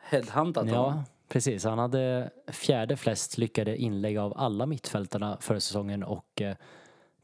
[0.00, 1.04] headhuntat ja.
[1.30, 1.64] Precis.
[1.64, 6.56] Han hade fjärde flest lyckade inlägg av alla mittfältarna förra säsongen och eh,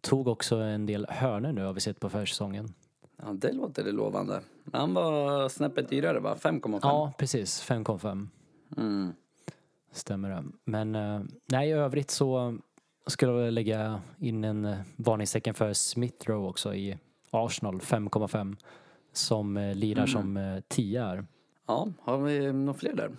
[0.01, 2.75] tog också en del hörnor nu har vi sett på försäsongen.
[3.17, 4.41] Ja, det låter det lovande.
[4.65, 6.37] Men Han var snäppet dyrare va?
[6.41, 6.79] 5,5?
[6.83, 7.63] Ja, precis.
[7.69, 8.29] 5,5.
[8.77, 9.13] Mm.
[9.93, 10.45] Stämmer det.
[10.65, 12.59] Men eh, nej, i övrigt så
[13.07, 16.99] skulle jag lägga in en varningstecken för Smith Rowe också i
[17.31, 18.57] Arsenal 5,5
[19.13, 21.27] som eh, lirar som eh, 10 är.
[21.67, 23.11] Ja, har vi några fler där?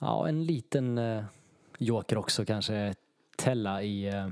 [0.00, 1.24] Ja, en liten eh,
[1.78, 2.94] joker också kanske.
[3.36, 4.28] Tella i, eh,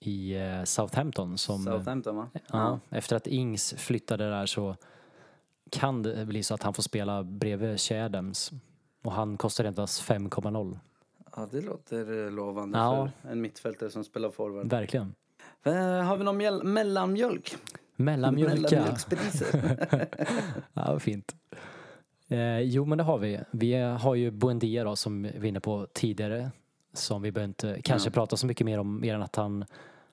[0.00, 1.64] i eh, Southampton som...
[1.64, 2.28] Southampton va?
[2.46, 4.76] Ja, efter att Ings flyttade där så
[5.70, 8.52] kan det bli så att han får spela bredvid Che Adams.
[9.04, 10.78] Och han kostar endast 5,0.
[11.36, 13.10] Ja, det låter eh, lovande Ja.
[13.22, 14.70] för en mittfältare som spelar forward.
[14.70, 15.14] Verkligen.
[15.62, 17.56] Eh, har vi någon mellanmjölk?
[17.96, 18.54] Mellanmjölka.
[18.54, 20.08] Mellanmjölkspriser?
[20.72, 21.34] Ja, fint.
[22.28, 23.40] Eh, jo, men det har vi.
[23.50, 26.50] Vi har ju Buendia då, som vi var inne på tidigare.
[26.92, 29.64] Som vi behöver inte kanske prata så mycket mer om, mer än att han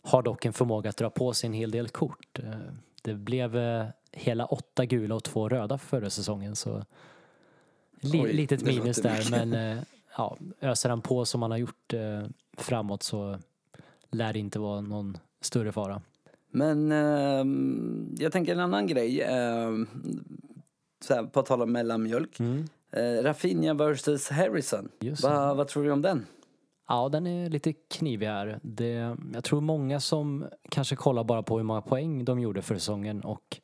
[0.01, 2.39] har dock en förmåga att dra på sig en hel del kort.
[2.39, 2.49] Eh,
[3.01, 6.83] det blev eh, hela åtta gula och två röda förra säsongen, så
[8.01, 9.11] li- Oj, litet minus där.
[9.17, 9.29] mycket.
[9.29, 9.83] Men eh,
[10.17, 11.93] ja, öser han på som han har gjort
[12.57, 13.39] framåt så
[14.11, 16.01] lär det inte vara någon större fara.
[16.51, 19.21] Men ehm, jag tänker en annan grej.
[20.99, 22.39] Så här, på tal om mellanmjölk.
[22.39, 22.67] Mm.
[22.97, 24.89] Uh, Rafinha versus Harrison.
[25.23, 26.25] Va, vad tror du om den?
[26.87, 28.59] Ja, den är lite knivig här.
[28.61, 32.75] Det, jag tror många som kanske kollar bara på hur många poäng de gjorde för
[32.75, 33.61] säsongen och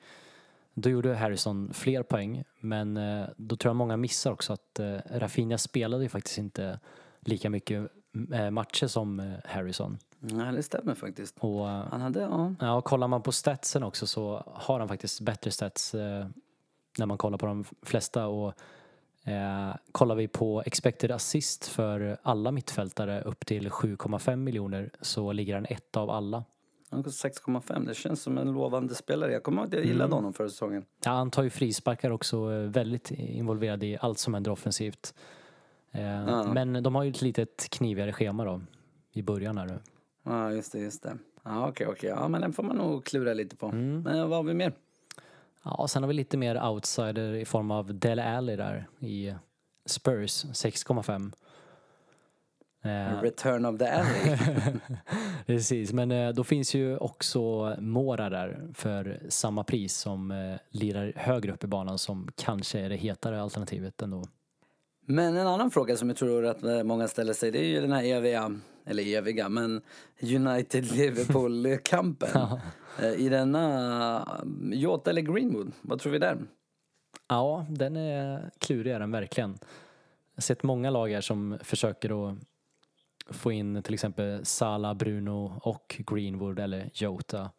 [0.73, 2.43] då gjorde Harrison fler poäng.
[2.59, 6.79] Men eh, då tror jag många missar också att eh, Rafinha spelade ju faktiskt inte
[7.19, 7.91] lika mycket
[8.33, 9.97] eh, matcher som eh, Harrison.
[10.19, 11.37] Nej, det stämmer faktiskt.
[11.39, 12.53] Och eh, Han hade, ja.
[12.59, 16.25] ja, och kollar man på statsen också så har han faktiskt bättre stats eh,
[16.97, 18.27] när man kollar på de flesta.
[18.27, 18.53] Och
[19.25, 25.55] eh, kollar vi på expected assist för alla mittfältare upp till 7,5 miljoner så ligger
[25.55, 26.43] han ett av alla.
[26.89, 27.87] Han kostar 6,5.
[27.87, 29.31] Det känns som en lovande spelare.
[29.31, 30.85] Jag kommer ihåg att jag gillade honom förra säsongen.
[31.05, 35.13] Ja, han tar ju frisparkar också, eh, väldigt involverad i allt som händer offensivt.
[35.91, 36.53] Eh, Ja.
[36.53, 38.61] Men de har ju ett litet knivigare schema då
[39.11, 39.79] i början här nu.
[40.23, 41.17] Ja, just det, just det.
[41.43, 42.09] Ja, okej, okej.
[42.09, 43.65] Ja, men den får man nog klura lite på.
[43.65, 44.01] Mm.
[44.01, 44.73] Men vad har vi mer?
[45.63, 49.35] Ja, sen har vi lite mer outsider i form av Dele Alli där i
[49.85, 51.31] Spurs, 6,5.
[52.83, 54.37] Eh, Return of the Alley.
[55.45, 61.13] Precis, men eh, då finns ju också Mora där för samma pris som eh, lirar
[61.15, 64.23] högre upp i banan som kanske är det hetare alternativet ändå.
[65.05, 67.91] men en annan fråga som jag tror att många ställer sig, det är ju den
[67.91, 69.81] här eviga, eller eviga, men
[70.19, 72.29] United-Liverpool-kampen.
[72.99, 74.23] Eh, I denna eh,
[74.79, 76.37] Jota eller Greenwood, vad tror vi där?
[77.27, 79.49] Ja, den är klurig är den verkligen.
[79.51, 79.57] Jag
[80.35, 82.37] har sett många lag här som försöker att
[83.29, 87.49] få in till exempel Sala, Bruno och Greenwood eller Jota.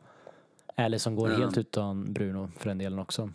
[0.76, 1.36] Eller som går Ja.
[1.38, 3.30] helt utan Bruno för den delen också.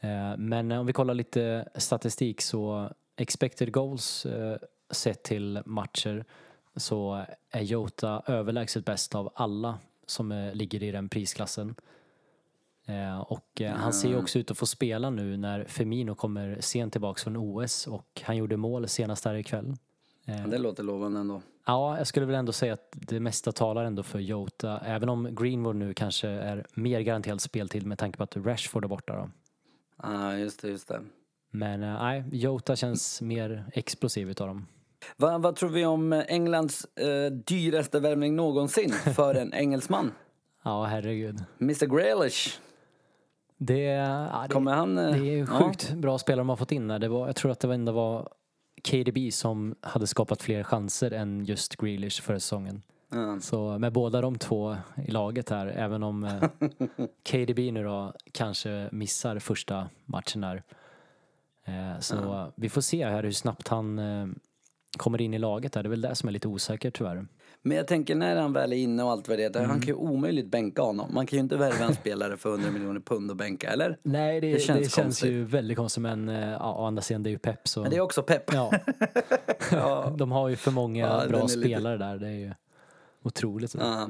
[0.00, 4.56] Eh, Men om vi kollar lite statistik så expected goals eh,
[4.90, 6.24] sett till matcher
[6.80, 11.74] så är Jota överlägset bäst av alla som eh, ligger i den prisklassen.
[12.86, 16.60] Eh, Och eh, han ser ju också ut att få spela nu när Firmino kommer
[16.60, 19.76] sent tillbaks från OS och han gjorde mål senast här ikväll.
[20.50, 21.42] Det låter lovande ändå.
[21.66, 24.78] Ja, jag skulle väl ändå säga att det mesta talar ändå för Jota.
[24.78, 28.88] Även om Greenwood nu kanske är mer garanterad speltid med tanke på att Rashford är
[28.88, 29.30] borta då.
[30.02, 31.00] Ja, just det, just det.
[31.50, 34.66] Men nej, Jota känns mer explosiv utav dem.
[35.16, 40.12] Va, vad tror vi om eh, Englands eh, dyraste värvning någonsin för en engelsman?
[40.62, 41.44] Ja, herregud.
[41.60, 42.58] Mr Grealish.
[43.58, 44.98] Det, ja, det, Kommer han...
[44.98, 45.46] eh, det är ju ja.
[45.46, 46.98] sjukt bra spelare de har fått in där.
[46.98, 48.28] Det var, jag tror att det ändå var
[48.90, 52.82] KDB som hade skapat fler chanser än just Grealish förra säsongen.
[53.10, 53.40] Ja.
[53.40, 56.42] Så med båda de två i laget här, även om eh,
[57.30, 60.62] KDB nu då kanske missar första matchen där.
[61.64, 64.26] Eh, så vi får se här hur snabbt han eh,
[64.96, 65.82] kommer in i laget där.
[65.82, 67.26] Det är väl det som är lite osäkert tyvärr.
[67.62, 69.70] Men jag tänker när han väl är inne och allt vad det är, Mm.
[69.70, 71.14] han kan ju omöjligt bänka honom.
[71.14, 73.98] Man kan ju inte värva en spelare för 100 miljoner pund och bänka, eller?
[74.02, 75.30] Nej, det, Det det känns känns, konstigt.
[75.30, 77.80] ju väldigt konstigt men eh, ja, å andra sidan det är ju pepp så.
[77.82, 78.52] Men det är också pepp.
[78.54, 78.70] Ja,
[79.72, 80.14] Ja.
[80.18, 82.18] de har ju för många Ja, bra är lite- spelare där.
[82.18, 82.52] Det är ju
[83.22, 83.74] otroligt.
[83.74, 84.08] Ja.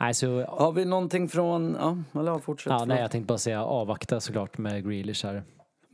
[0.00, 2.70] Nej, så, Har vi någonting från, ja, eller fortsätt.
[2.70, 5.42] ja, nej, jag tänkte bara säga avvakta såklart med Grealish här.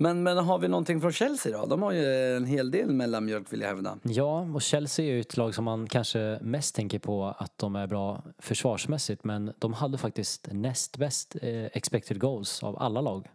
[0.00, 1.66] Men, men har vi någonting från Chelsea då?
[1.66, 3.98] De har ju en hel del mellanmjölk vill jag hävda.
[4.02, 7.76] Ja, och Chelsea är ju ett lag som man kanske mest tänker på att de
[7.76, 13.28] är bra försvarsmässigt men de hade faktiskt näst bäst eh, expected goals av alla lag.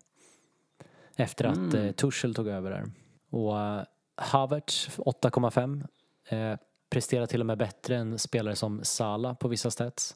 [1.15, 2.91] Efter att eh, Tuchel tog över där.
[3.29, 3.83] Och eh,
[4.15, 5.87] Havertz 8,5
[6.29, 6.57] eh,
[6.89, 10.15] presterar till och med bättre än spelare som Salah på vissa stats.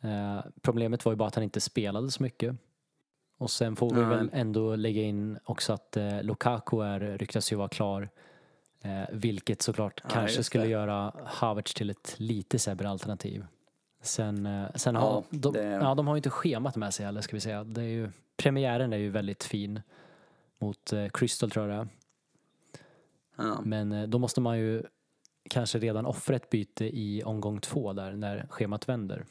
[0.00, 2.56] Eh, problemet var ju bara att han inte spelade så mycket.
[3.40, 7.56] Och sen får vi väl ändå lägga in också att eh, Lukaku är, ryktas ju
[7.56, 8.08] vara klar.
[8.82, 10.70] Eh, vilket såklart Ja, kanske skulle det.
[10.70, 13.46] göra Havertz till ett lite sämre alternativ.
[14.02, 17.06] Sen, eh, sen Ja, har de, det- ja, de har ju inte schemat med sig
[17.06, 17.64] heller ska vi säga.
[17.64, 19.80] Det är ju, premiären är ju väldigt fin
[20.58, 21.88] mot eh, Crystal tror jag det är.
[23.48, 23.60] Ja.
[23.64, 24.82] Men eh, då måste man ju
[25.50, 29.24] kanske redan offra ett byte i omgång två där när schemat vänder.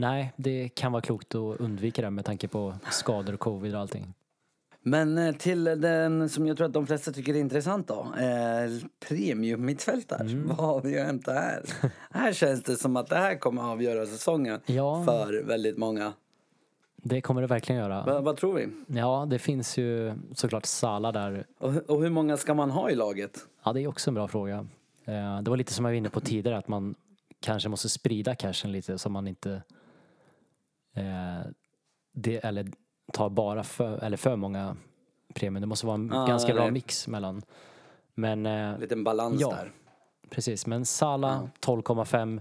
[0.00, 3.80] Nej, det kan vara klokt att undvika det med tanke på skador och covid och
[3.80, 4.14] allting.
[4.82, 7.94] Men eh, till den som jag tror att de flesta tycker är intressant då.
[8.18, 10.22] Eh, premium mittfältare.
[10.26, 10.48] Mm.
[10.48, 11.62] Vad har vi att hämta här?
[12.10, 15.02] här känns det som att det här kommer att avgöra säsongen Ja.
[15.04, 16.12] för väldigt många.
[17.02, 18.04] Det kommer det verkligen göra.
[18.04, 18.68] Va, vad tror vi?
[18.86, 21.46] Ja, det finns ju såklart Sala där.
[21.58, 23.38] Och, och hur många ska man ha i laget?
[23.64, 24.66] Ja, det är också en bra fråga.
[25.04, 26.94] Eh, Det var lite som jag var inne på tidigare att man
[27.40, 29.62] kanske måste sprida cashen lite så man inte
[30.94, 31.40] eh,
[32.12, 32.66] det, eller
[33.12, 34.76] tar bara för, eller för många
[35.34, 35.60] premium.
[35.60, 37.42] Det måste vara en Ja, ganska bra mix mellan.
[38.14, 39.50] Men eh, En liten balans Ja.
[39.50, 39.72] där.
[40.30, 42.40] precis, men Sala 12,5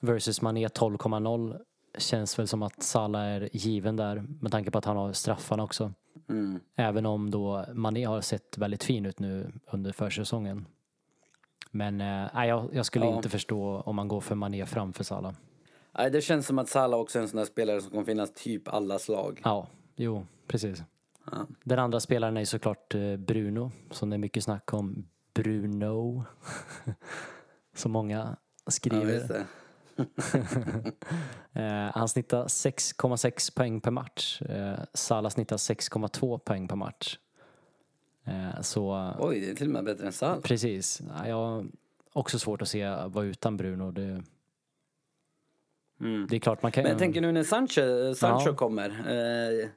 [0.00, 1.60] versus Mané 12,0
[1.98, 5.62] känns väl som att Sala är given där med tanke på att han har straffarna
[5.62, 5.92] också.
[6.28, 6.60] Mm.
[6.76, 10.66] Även om då Mané har sett väldigt fin ut nu under försäsongen.
[11.70, 13.16] Men eh, jag, jag skulle Ja.
[13.16, 15.32] inte förstå om man går för Mané framför Salah.
[15.98, 18.32] Nej, det känns som att Salah också är en sån där spelare som kommer finnas
[18.34, 19.40] typ alla slag.
[19.44, 20.82] Ja, jo, precis.
[21.30, 21.46] Ja.
[21.64, 25.08] Den andra spelaren är såklart eh, Bruno, som det är mycket snack om.
[25.34, 26.24] Bruno,
[27.74, 29.28] som många Ja, skriver.
[29.28, 29.46] det.
[31.52, 34.42] eh, han snittar 6,6 poäng per match.
[34.42, 37.18] Eh, Salah snittar 6,2 poäng per match.
[38.60, 40.40] Så Oj, det är till och med bättre än Salah.
[40.40, 41.02] Precis.
[41.08, 41.66] Ja, Jag har
[42.12, 43.90] också svårt att se vara utan Bruno.
[43.90, 44.22] Det,
[46.00, 46.26] Mm.
[46.30, 48.54] det är klart man kan Men jag tänker nu när Sancho, Sancho Ja.
[48.56, 48.88] kommer.
[48.90, 49.68] Eh,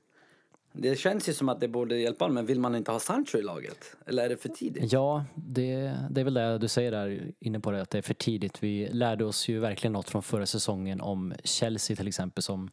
[0.74, 3.38] det känns ju som att det borde hjälpa honom, men vill man inte ha Sancho
[3.38, 3.96] i laget?
[4.06, 4.92] Eller är det för tidigt?
[4.94, 8.02] Ja, det, det är väl det du säger där inne på det, att det är
[8.02, 8.64] för tidigt.
[8.64, 12.70] Vi lärde oss ju verkligen något från förra säsongen om Chelsea till exempel som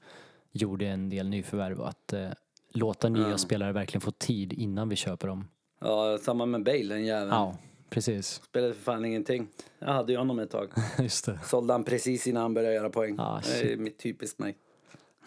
[0.53, 1.83] gjorde en del nyförvärv.
[1.83, 2.29] Att eh,
[2.73, 3.39] låta nya Ja.
[3.39, 5.49] spelare verkligen få tid innan vi köper dem.
[5.81, 7.31] Ja, samma med Bale, den jäveln.
[7.31, 7.57] Ja,
[7.95, 8.27] precis.
[8.45, 9.49] Spelade för fan ingenting.
[9.79, 10.69] Jag hade ju honom ett tag.
[10.99, 11.39] Just det.
[11.45, 13.17] Sålde han precis innan han började göra poäng.
[13.19, 14.57] Ah, det är mitt typiskt mig.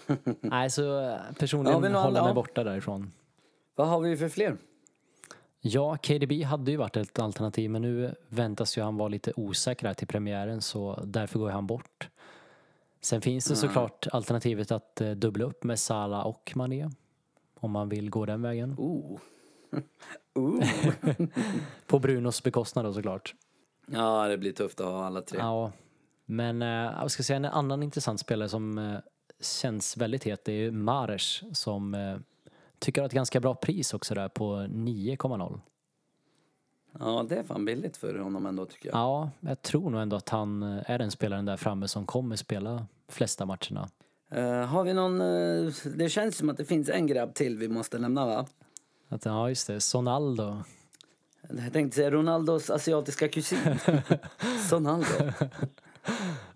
[0.41, 2.33] Nej, så eh, Ja, personligen nog håller alla- mig ja.
[2.33, 3.11] borta därifrån.
[3.75, 4.57] Vad har vi för fler?
[5.61, 9.87] Ja, KDB hade ju varit ett alternativ men nu väntas ju han vara lite osäker
[9.87, 12.09] här till premiären så därför går han bort.
[13.01, 16.89] Sen finns det såklart alternativet att eh, dubbla upp med Salah och Mané.
[17.59, 18.75] Om man vill gå den vägen.
[18.77, 19.19] Oh.
[21.87, 23.35] På Brunos bekostnad då såklart.
[23.87, 25.39] Ja, det blir tufft att ha alla tre.
[25.39, 25.71] Ja,
[26.25, 28.97] men eh, jag ska säga en annan intressant spelare som eh,
[29.41, 32.17] känns väldigt het det är ju Mares som eh,
[32.79, 35.59] tycker har ett ganska bra pris också där på 9,0.
[36.99, 38.97] Ja, det är fan billigt för honom ändå tycker jag.
[38.97, 42.85] Ja, jag tror nog ändå att han är den spelaren där framme som kommer spela
[43.07, 43.89] flesta matcherna.
[44.29, 45.21] Eh, har vi någon...
[45.21, 48.45] eh, det känns som att det finns en grabb till vi måste nämna va?
[49.09, 49.81] Att, ja, just det.
[49.81, 50.63] Sonaldo.
[51.49, 53.59] Jag tänkte säga Ronaldos asiatiska kusin.
[54.69, 55.07] Sonaldo.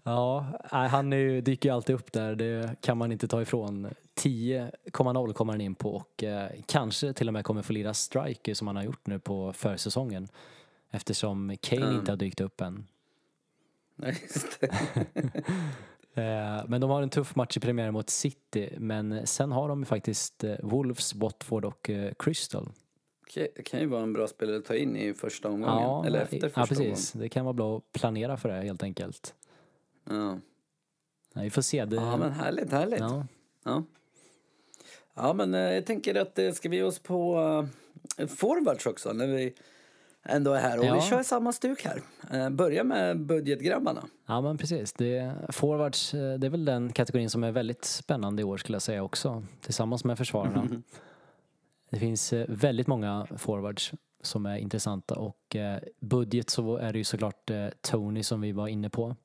[0.04, 2.36] Ja, han är dyker ju alltid upp där.
[2.36, 3.88] Det kan man inte ta ifrån.
[4.16, 8.54] 10,0 kommer han in på och eh, kanske till och med kommer få lira striker
[8.54, 10.28] som han har gjort nu på försäsongen.
[10.92, 12.00] Eftersom Kane Mm.
[12.00, 12.88] inte har dykt upp än.
[13.96, 14.72] Nej, just det.
[16.14, 18.70] Eh, men de har en tuff match i premiären mot City.
[18.78, 22.70] Men sen har de ju faktiskt eh, Wolves, Watford och eh, Crystal.
[23.36, 26.06] Det kan ju vara en bra spelare att ta in i första omgången.
[26.06, 27.12] Eller efter första ja, precis.
[27.12, 29.36] Det kan vara bra att planera för det helt enkelt.
[30.10, 30.42] omgången.
[31.34, 31.86] Ja, vi får se.
[31.86, 32.12] Det, Ja.
[32.12, 33.00] ja, men härligt, härligt.
[33.00, 33.26] Ja,
[33.64, 33.84] ja.
[35.14, 35.34] ja.
[35.34, 37.68] men jag tänker att ska vi ge oss på
[38.28, 39.14] forwards också?
[39.14, 39.54] När vi
[40.24, 40.80] ändå är här.
[40.80, 40.96] Och Ja.
[40.96, 42.02] vi kör samma stuk här.
[42.32, 44.04] Eh, börja med budgetgrabbarna.
[44.28, 44.94] Ja men precis.
[44.94, 48.76] Det, forwards, eh, det är väl den kategorin som är väldigt spännande i år skulle
[48.76, 49.44] jag säga också.
[49.62, 50.68] Tillsammans med försvararna.
[51.90, 55.56] Det finns eh, väldigt många forwards som är intressanta och
[56.00, 57.52] budget så är det ju såklart
[57.82, 59.16] Tony som vi var inne på.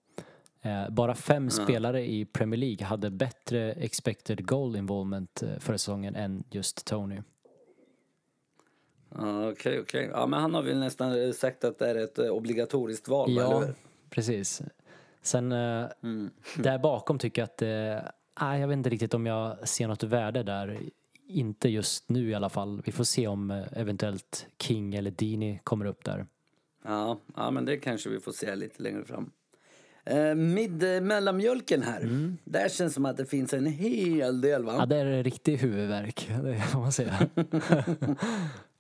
[0.90, 6.84] Bara fem spelare i Premier League hade bättre expected goal involvement förra säsongen än just
[6.86, 7.20] Tony.
[9.18, 10.10] Ja, Okej, okej.
[10.12, 13.42] Ja, men han har väl nästan sagt att det är ett eh, obligatoriskt val, va,
[13.42, 13.74] eller Ja, hur?
[14.10, 14.62] precis.
[15.22, 16.30] Sen eh, Mm.
[16.58, 18.10] där bakom tycker jag att eh,
[18.40, 20.78] nej, jag vet inte riktigt om jag ser något värde där.
[21.28, 22.82] Inte just nu i alla fall.
[22.86, 26.26] Vi får se om eh, eventuellt King eller Dini kommer upp där.
[26.84, 29.30] Ja, ja, men det kanske vi får se lite längre fram.
[30.04, 32.00] Eh, mid, eh, mellanmjölken här.
[32.00, 32.36] Mm.
[32.44, 34.74] Där känns som att det finns en hel del, va?
[34.78, 37.14] Ja, det är riktig huvudvärk, det får man säga.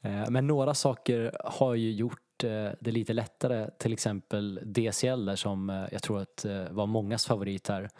[0.00, 3.70] Eh, Men några saker har ju gjort eh, det lite lättare.
[3.78, 7.90] Till exempel DCL där som eh, jag tror att var mångas favorit här.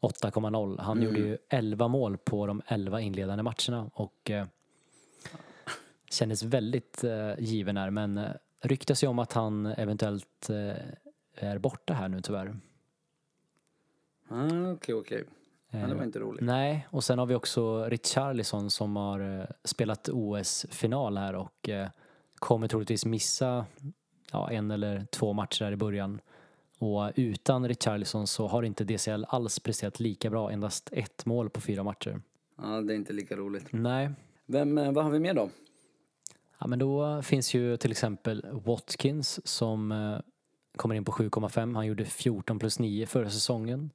[0.00, 0.80] 8,0.
[0.80, 4.46] Han gjorde ju 11 mål på de 11 inledande matcherna och eh,
[6.10, 8.30] kändes väldigt eh, given här men eh,
[8.60, 10.76] ryktas ju om att han eventuellt eh,
[11.34, 12.56] är borta här nu tyvärr.
[14.28, 15.24] Ah, Okej, okej.
[15.80, 16.42] Ja, det var inte roligt.
[16.44, 21.88] Nej, och sen har vi också Richarlison som har eh, spelat OS-final här och eh,
[22.34, 23.66] kommer troligtvis missa
[24.32, 26.20] ja, en eller två matcher här i början.
[26.78, 31.60] Och utan Richarlison så har inte DCL alls presterat lika bra, endast ett mål på
[31.60, 32.20] fyra matcher.
[32.56, 33.66] Ja, det är inte lika roligt.
[33.70, 34.10] Nej,
[34.46, 35.50] Vem, eh, vad har vi mer då?
[36.58, 40.18] ja, men då finns ju till exempel Watkins som eh,
[40.76, 41.74] kommer in på 7,5.
[41.74, 43.90] Han gjorde 14 plus 9 förra säsongen.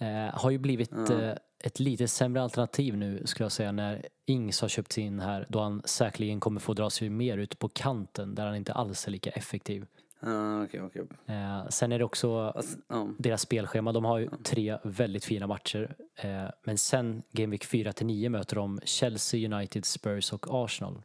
[0.00, 1.32] Eh, har ju blivit eh,
[1.64, 5.60] ett lite sämre alternativ nu skulle jag säga när Ings har köpts in här då
[5.60, 9.10] han säkerligen kommer få dra sig mer ut på kanten där han inte alls är
[9.10, 9.86] lika effektiv.
[10.22, 11.02] Ah, Okej, okej.
[11.26, 13.08] Eh, sen är det också Alltså, ja.
[13.18, 13.92] deras spelschema.
[13.92, 15.96] De har ju tre väldigt fina matcher.
[16.16, 21.02] Eh, men sen Game Week 4 till 9 möter de Chelsea, United, Spurs och Arsenal.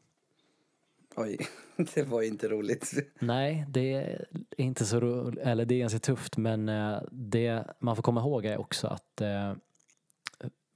[1.16, 1.38] Oj,
[1.96, 2.94] det var inte roligt.
[3.20, 4.26] Nej, det är
[4.58, 8.46] inte så roligt, eller det är ganska tufft men eh, det man får komma ihåg
[8.46, 9.54] är också att eh,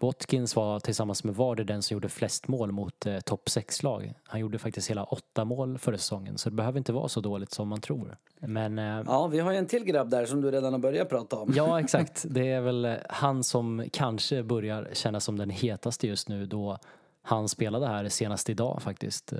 [0.02, 4.14] Watkins var tillsammans med Vardy den som gjorde flest mål mot eh, topp 6-lag.
[4.24, 7.52] Han gjorde faktiskt hela åtta mål förra säsongen så det behöver inte vara så dåligt
[7.52, 8.18] som man tror.
[8.40, 11.10] Men eh, Ja, vi har ju en till grabb där som du redan har börjat
[11.10, 11.54] prata om.
[11.56, 12.26] Ja, exakt.
[12.30, 16.78] Det är väl han som kanske börjar kännas som den hetaste just nu då
[17.22, 19.34] han spelade här senast idag faktiskt.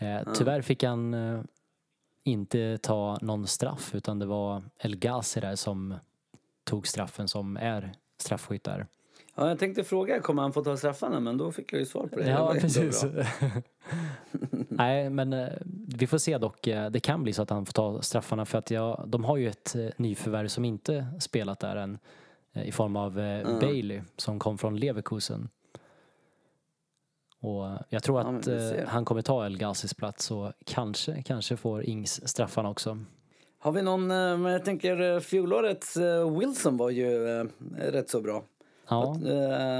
[0.00, 1.40] Eh, Tyvärr fick han eh,
[2.24, 5.94] inte ta någon straff utan det var El Ghazi där som
[6.64, 8.86] tog straffen som är straffskytt där.
[9.34, 11.20] Ja, jag tänkte fråga, kommer han få ta straffarna?
[11.20, 12.24] Men då fick jag ju svar på det.
[12.24, 13.04] det Ja, så precis.
[14.68, 15.48] Nej, men eh,
[15.98, 16.64] vi får se dock.
[16.64, 19.48] Det kan bli så att han får ta straffarna för att jag, de har ju
[19.48, 21.98] ett nyförvärv som inte spelat där än
[22.54, 25.48] i form av eh, Bailey som kom från Leverkusen.
[27.40, 31.22] Och jag tror Ja, att vi eh, han kommer ta El Ghazis plats och kanske,
[31.22, 32.98] kanske får Ings straffarna också.
[33.58, 35.96] Har vi någon, eh, jag tänker eh, fjolårets
[36.40, 37.08] Wilson var ju
[37.78, 38.42] rätt så bra.
[38.88, 39.04] Ja,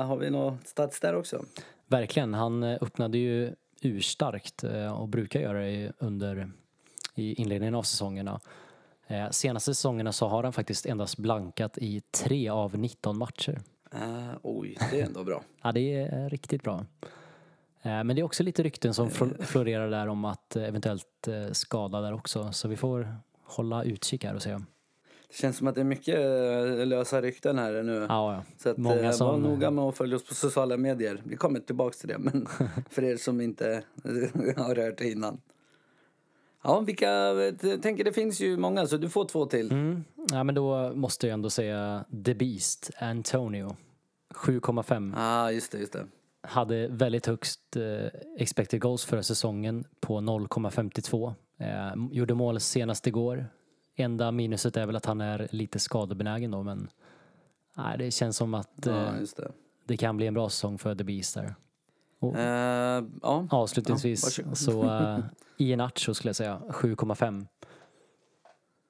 [0.04, 1.44] Har vi någon stats där också?
[1.86, 2.34] verkligen.
[2.34, 4.64] Han öppnade ju urstarkt
[4.98, 6.50] och brukar göra det under
[7.14, 8.40] i inledningen av säsongerna.
[9.30, 13.60] Senaste säsongerna så har han faktiskt endast blankat i tre av 19 matcher.
[13.94, 15.42] Uh, oj, det är ändå bra.
[15.62, 16.84] Ja, det är riktigt bra.
[17.82, 21.28] Eh, Men det är också lite rykten som flo- florerar där om att eh, eventuellt
[21.28, 22.52] eh, skada där också.
[22.52, 23.14] Så vi får
[23.44, 24.50] hålla utkik här och se.
[25.28, 28.06] Det känns som att det är mycket eh, lösa rykten här nu.
[28.08, 28.42] Ja, ja.
[28.58, 31.22] Så att, Många eh, var som- noga med att följa oss på sociala medier.
[31.24, 32.46] Vi kommer tillbaks till det, men
[32.90, 33.82] för er som inte
[34.56, 35.40] har hört det innan.
[36.62, 37.10] Ja, vilka,
[37.62, 39.72] jag tänker det finns ju många, så du får två till.
[39.72, 40.04] Mm.
[40.30, 43.76] Ja, men då måste jag ändå säga The Beast, Antonio.
[44.34, 45.12] 7,5.
[45.16, 46.06] Ja, ah, just det, just det.
[46.42, 51.34] Hade väldigt högst eh, expected goals förra säsongen på 0,52.
[51.58, 53.46] Eh, gjorde mål senast igår.
[53.96, 56.88] Enda minuset är väl att han är lite skadebenägen då men
[57.76, 59.52] nej, det känns som att eh, Ja, det.
[59.86, 61.54] det kan bli en bra säsong för The Beast där.
[62.18, 63.46] Och Eh, ja.
[63.50, 65.18] avslutningsvis Ja, så uh,
[65.56, 67.46] Iheanacho skulle jag säga 7,5.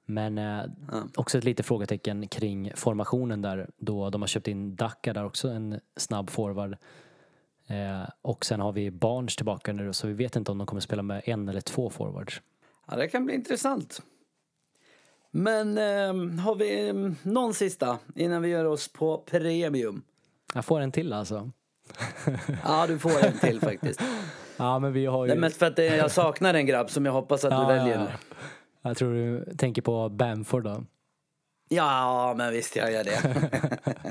[0.05, 0.63] Men eh,
[1.15, 5.49] också ett litet frågetecken kring formationen där då de har köpt in Dacca där också
[5.49, 6.77] en snabb forward.
[7.71, 10.81] Eh, och sen har vi Barnes tillbaka nu så vi vet inte om de kommer
[10.81, 12.41] spela med en eller två forwards.
[12.87, 14.01] ja, det kan bli intressant.
[15.31, 16.93] Men eh, har vi eh,
[17.31, 20.01] någon sista innan vi gör oss på premium?
[20.53, 21.51] Jag får en till alltså.
[22.63, 24.01] Ja, du får en till faktiskt.
[24.57, 25.41] Ja, men vi har Det är ju...
[25.41, 28.03] mest för att jag saknar en grabb som jag hoppas att du Ja, väljer ja.
[28.03, 28.09] nu.
[28.81, 30.83] Jag tror du tänker på Bamford då.
[31.69, 33.19] Ja, men visst jag gör det.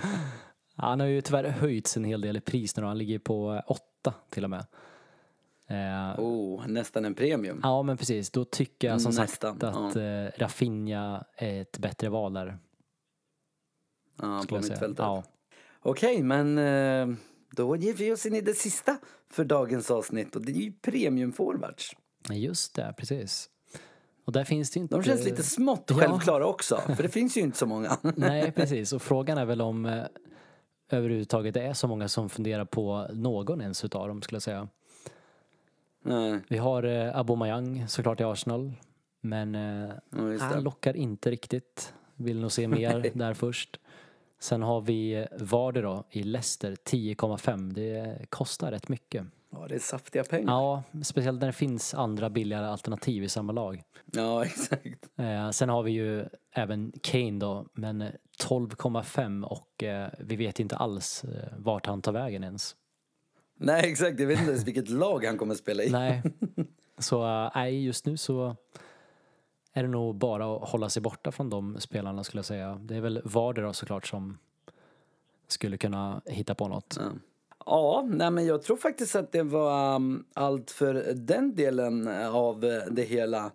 [0.83, 2.89] Han har ju tyvärr höjts en hel del i pris nu då.
[2.89, 4.66] Han ligger på eh, åtta till och med.
[5.66, 7.61] Eh, oh, nästan en premium.
[7.62, 8.31] Ja, men precis.
[8.31, 12.59] Då tycker jag som Nästan, sagt att eh, Rafinha är ett bättre val där.
[14.22, 14.99] Ja, på mittfältet.
[14.99, 15.24] Ja.
[15.81, 17.16] Okej, men eh,
[17.51, 18.97] då ger vi oss in i det sista
[19.31, 21.91] för dagens avsnitt och det är ju premiumforwards.
[22.31, 23.51] Just det, precis.
[24.24, 24.95] Och där finns det inte...
[24.95, 25.97] De känns lite smått Ja.
[25.97, 27.97] självklara också, för det finns ju inte så många.
[28.16, 28.93] Nej, precis.
[28.93, 30.05] Och frågan är väl om
[30.93, 34.68] överhuvudtaget det är så många som funderar på någon ens utav dem skulle jag säga.
[36.03, 38.72] Nej, Vi har eh, Aubameyang såklart i Arsenal.
[39.20, 40.61] Men eh, ja, han det.
[40.61, 41.95] lockar inte riktigt.
[42.16, 43.80] Vill nog se mer där först.
[44.38, 47.72] Sen har vi eh, Vardy då i Leicester 10,5.
[47.72, 49.26] Det kostar rätt mycket.
[49.53, 50.53] Ja, det är saftiga pengar.
[50.53, 53.82] Ja, speciellt när det finns andra billigare alternativ i samma lag.
[54.12, 55.09] Ja, exakt.
[55.16, 58.11] Eh, sen har vi ju även Kane då, men eh,
[58.42, 62.76] 12,5 och eh, vi vet inte alls eh, vart han tar vägen ens.
[63.57, 64.20] Nej, exakt.
[64.20, 65.90] Jag vet inte ens vilket lag han kommer spela i.
[65.90, 66.22] Nej,
[66.98, 68.57] så eh, nej, just nu så
[69.72, 72.80] är det nog bara att hålla sig borta från de spelarna skulle jag säga.
[72.82, 74.38] Det är väl Vardy då såklart som
[75.48, 76.96] skulle kunna hitta på något.
[76.98, 77.11] Ja.
[77.66, 82.64] Ja, nej men jag tror faktiskt att det var um, allt för den delen av
[82.64, 83.53] eh, det hela.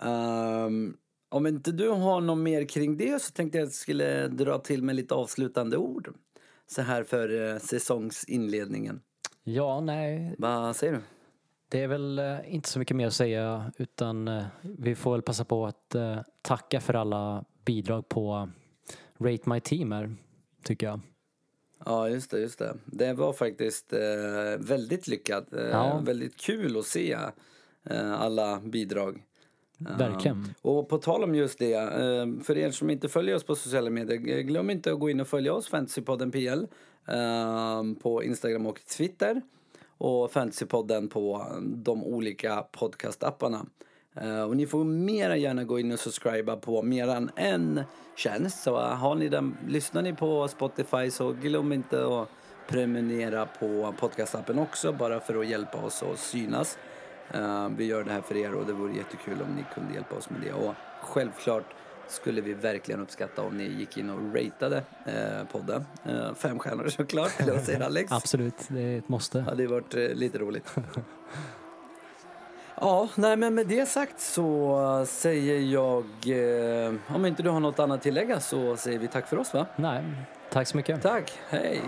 [0.00, 0.96] Um,
[1.30, 4.58] om inte du har något mer kring det så tänkte jag att jag skulle dra
[4.58, 6.14] till med lite avslutande ord.
[6.66, 9.00] Så här för uh, säsongsinledningen.
[9.44, 11.00] Ja, nej, Vad säger du?
[11.68, 15.22] det är väl eh, inte så mycket mer att säga utan eh, vi får väl
[15.22, 18.48] passa på att eh, tacka för alla bidrag på
[19.18, 20.16] Rate My Team här,
[20.64, 21.00] tycker jag.
[21.84, 22.76] Ja, just det, just det.
[22.86, 25.52] Det var faktiskt eh, väldigt lyckat.
[25.52, 26.00] Eh, Ja.
[26.04, 27.12] Väldigt kul att se
[27.84, 29.22] eh, alla bidrag.
[29.98, 30.54] Verkligen.
[30.62, 33.90] Och på tal om just det, eh, för er som inte följer oss på sociala
[33.90, 36.66] medier, g- glöm inte att gå in och följa oss, Fantasypodden PL,
[37.08, 39.42] eh, på Instagram och Twitter.
[39.98, 43.66] Och Fantasypodden på de olika podcastapparna.
[44.14, 47.80] Eh, Och ni får mera gärna gå in och subscriba på mer än en
[48.16, 48.62] tjänst.
[48.62, 52.28] Så eh, har ni den, lyssnar ni på Spotify så glöm inte att
[52.68, 56.78] prenumerera på podcastappen också bara för att hjälpa oss att synas.
[57.34, 60.14] Eh, vi gör det här för er och det vore jättekul om ni kunde hjälpa
[60.14, 60.52] oss med det.
[60.52, 61.64] Och självklart
[62.08, 65.86] skulle vi verkligen uppskatta om ni gick in och ratade eh, podden.
[66.04, 68.12] Eh, fem stjärnor såklart, eller vad säger Alex?
[68.12, 69.40] Absolut, det är ett måste.
[69.40, 70.74] hade ju varit eh, lite roligt.
[72.82, 76.04] Ja, nej men med det sagt så säger jag,
[76.86, 79.54] eh, om inte du har något annat att tillägga så säger vi tack för oss
[79.54, 79.66] va?
[79.76, 80.04] Nej,
[80.50, 81.02] tack så mycket.
[81.02, 81.82] Tack, hej!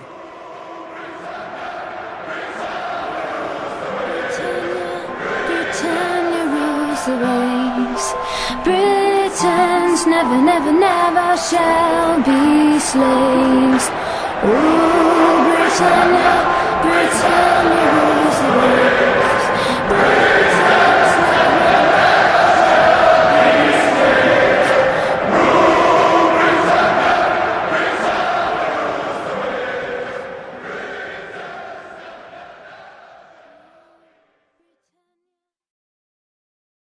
[7.05, 8.15] The disgrace.
[8.63, 13.91] Britons never, never, never shall be slaves.
[14.45, 16.35] Oh, Britannia,
[16.85, 20.42] Britannia rules the waves.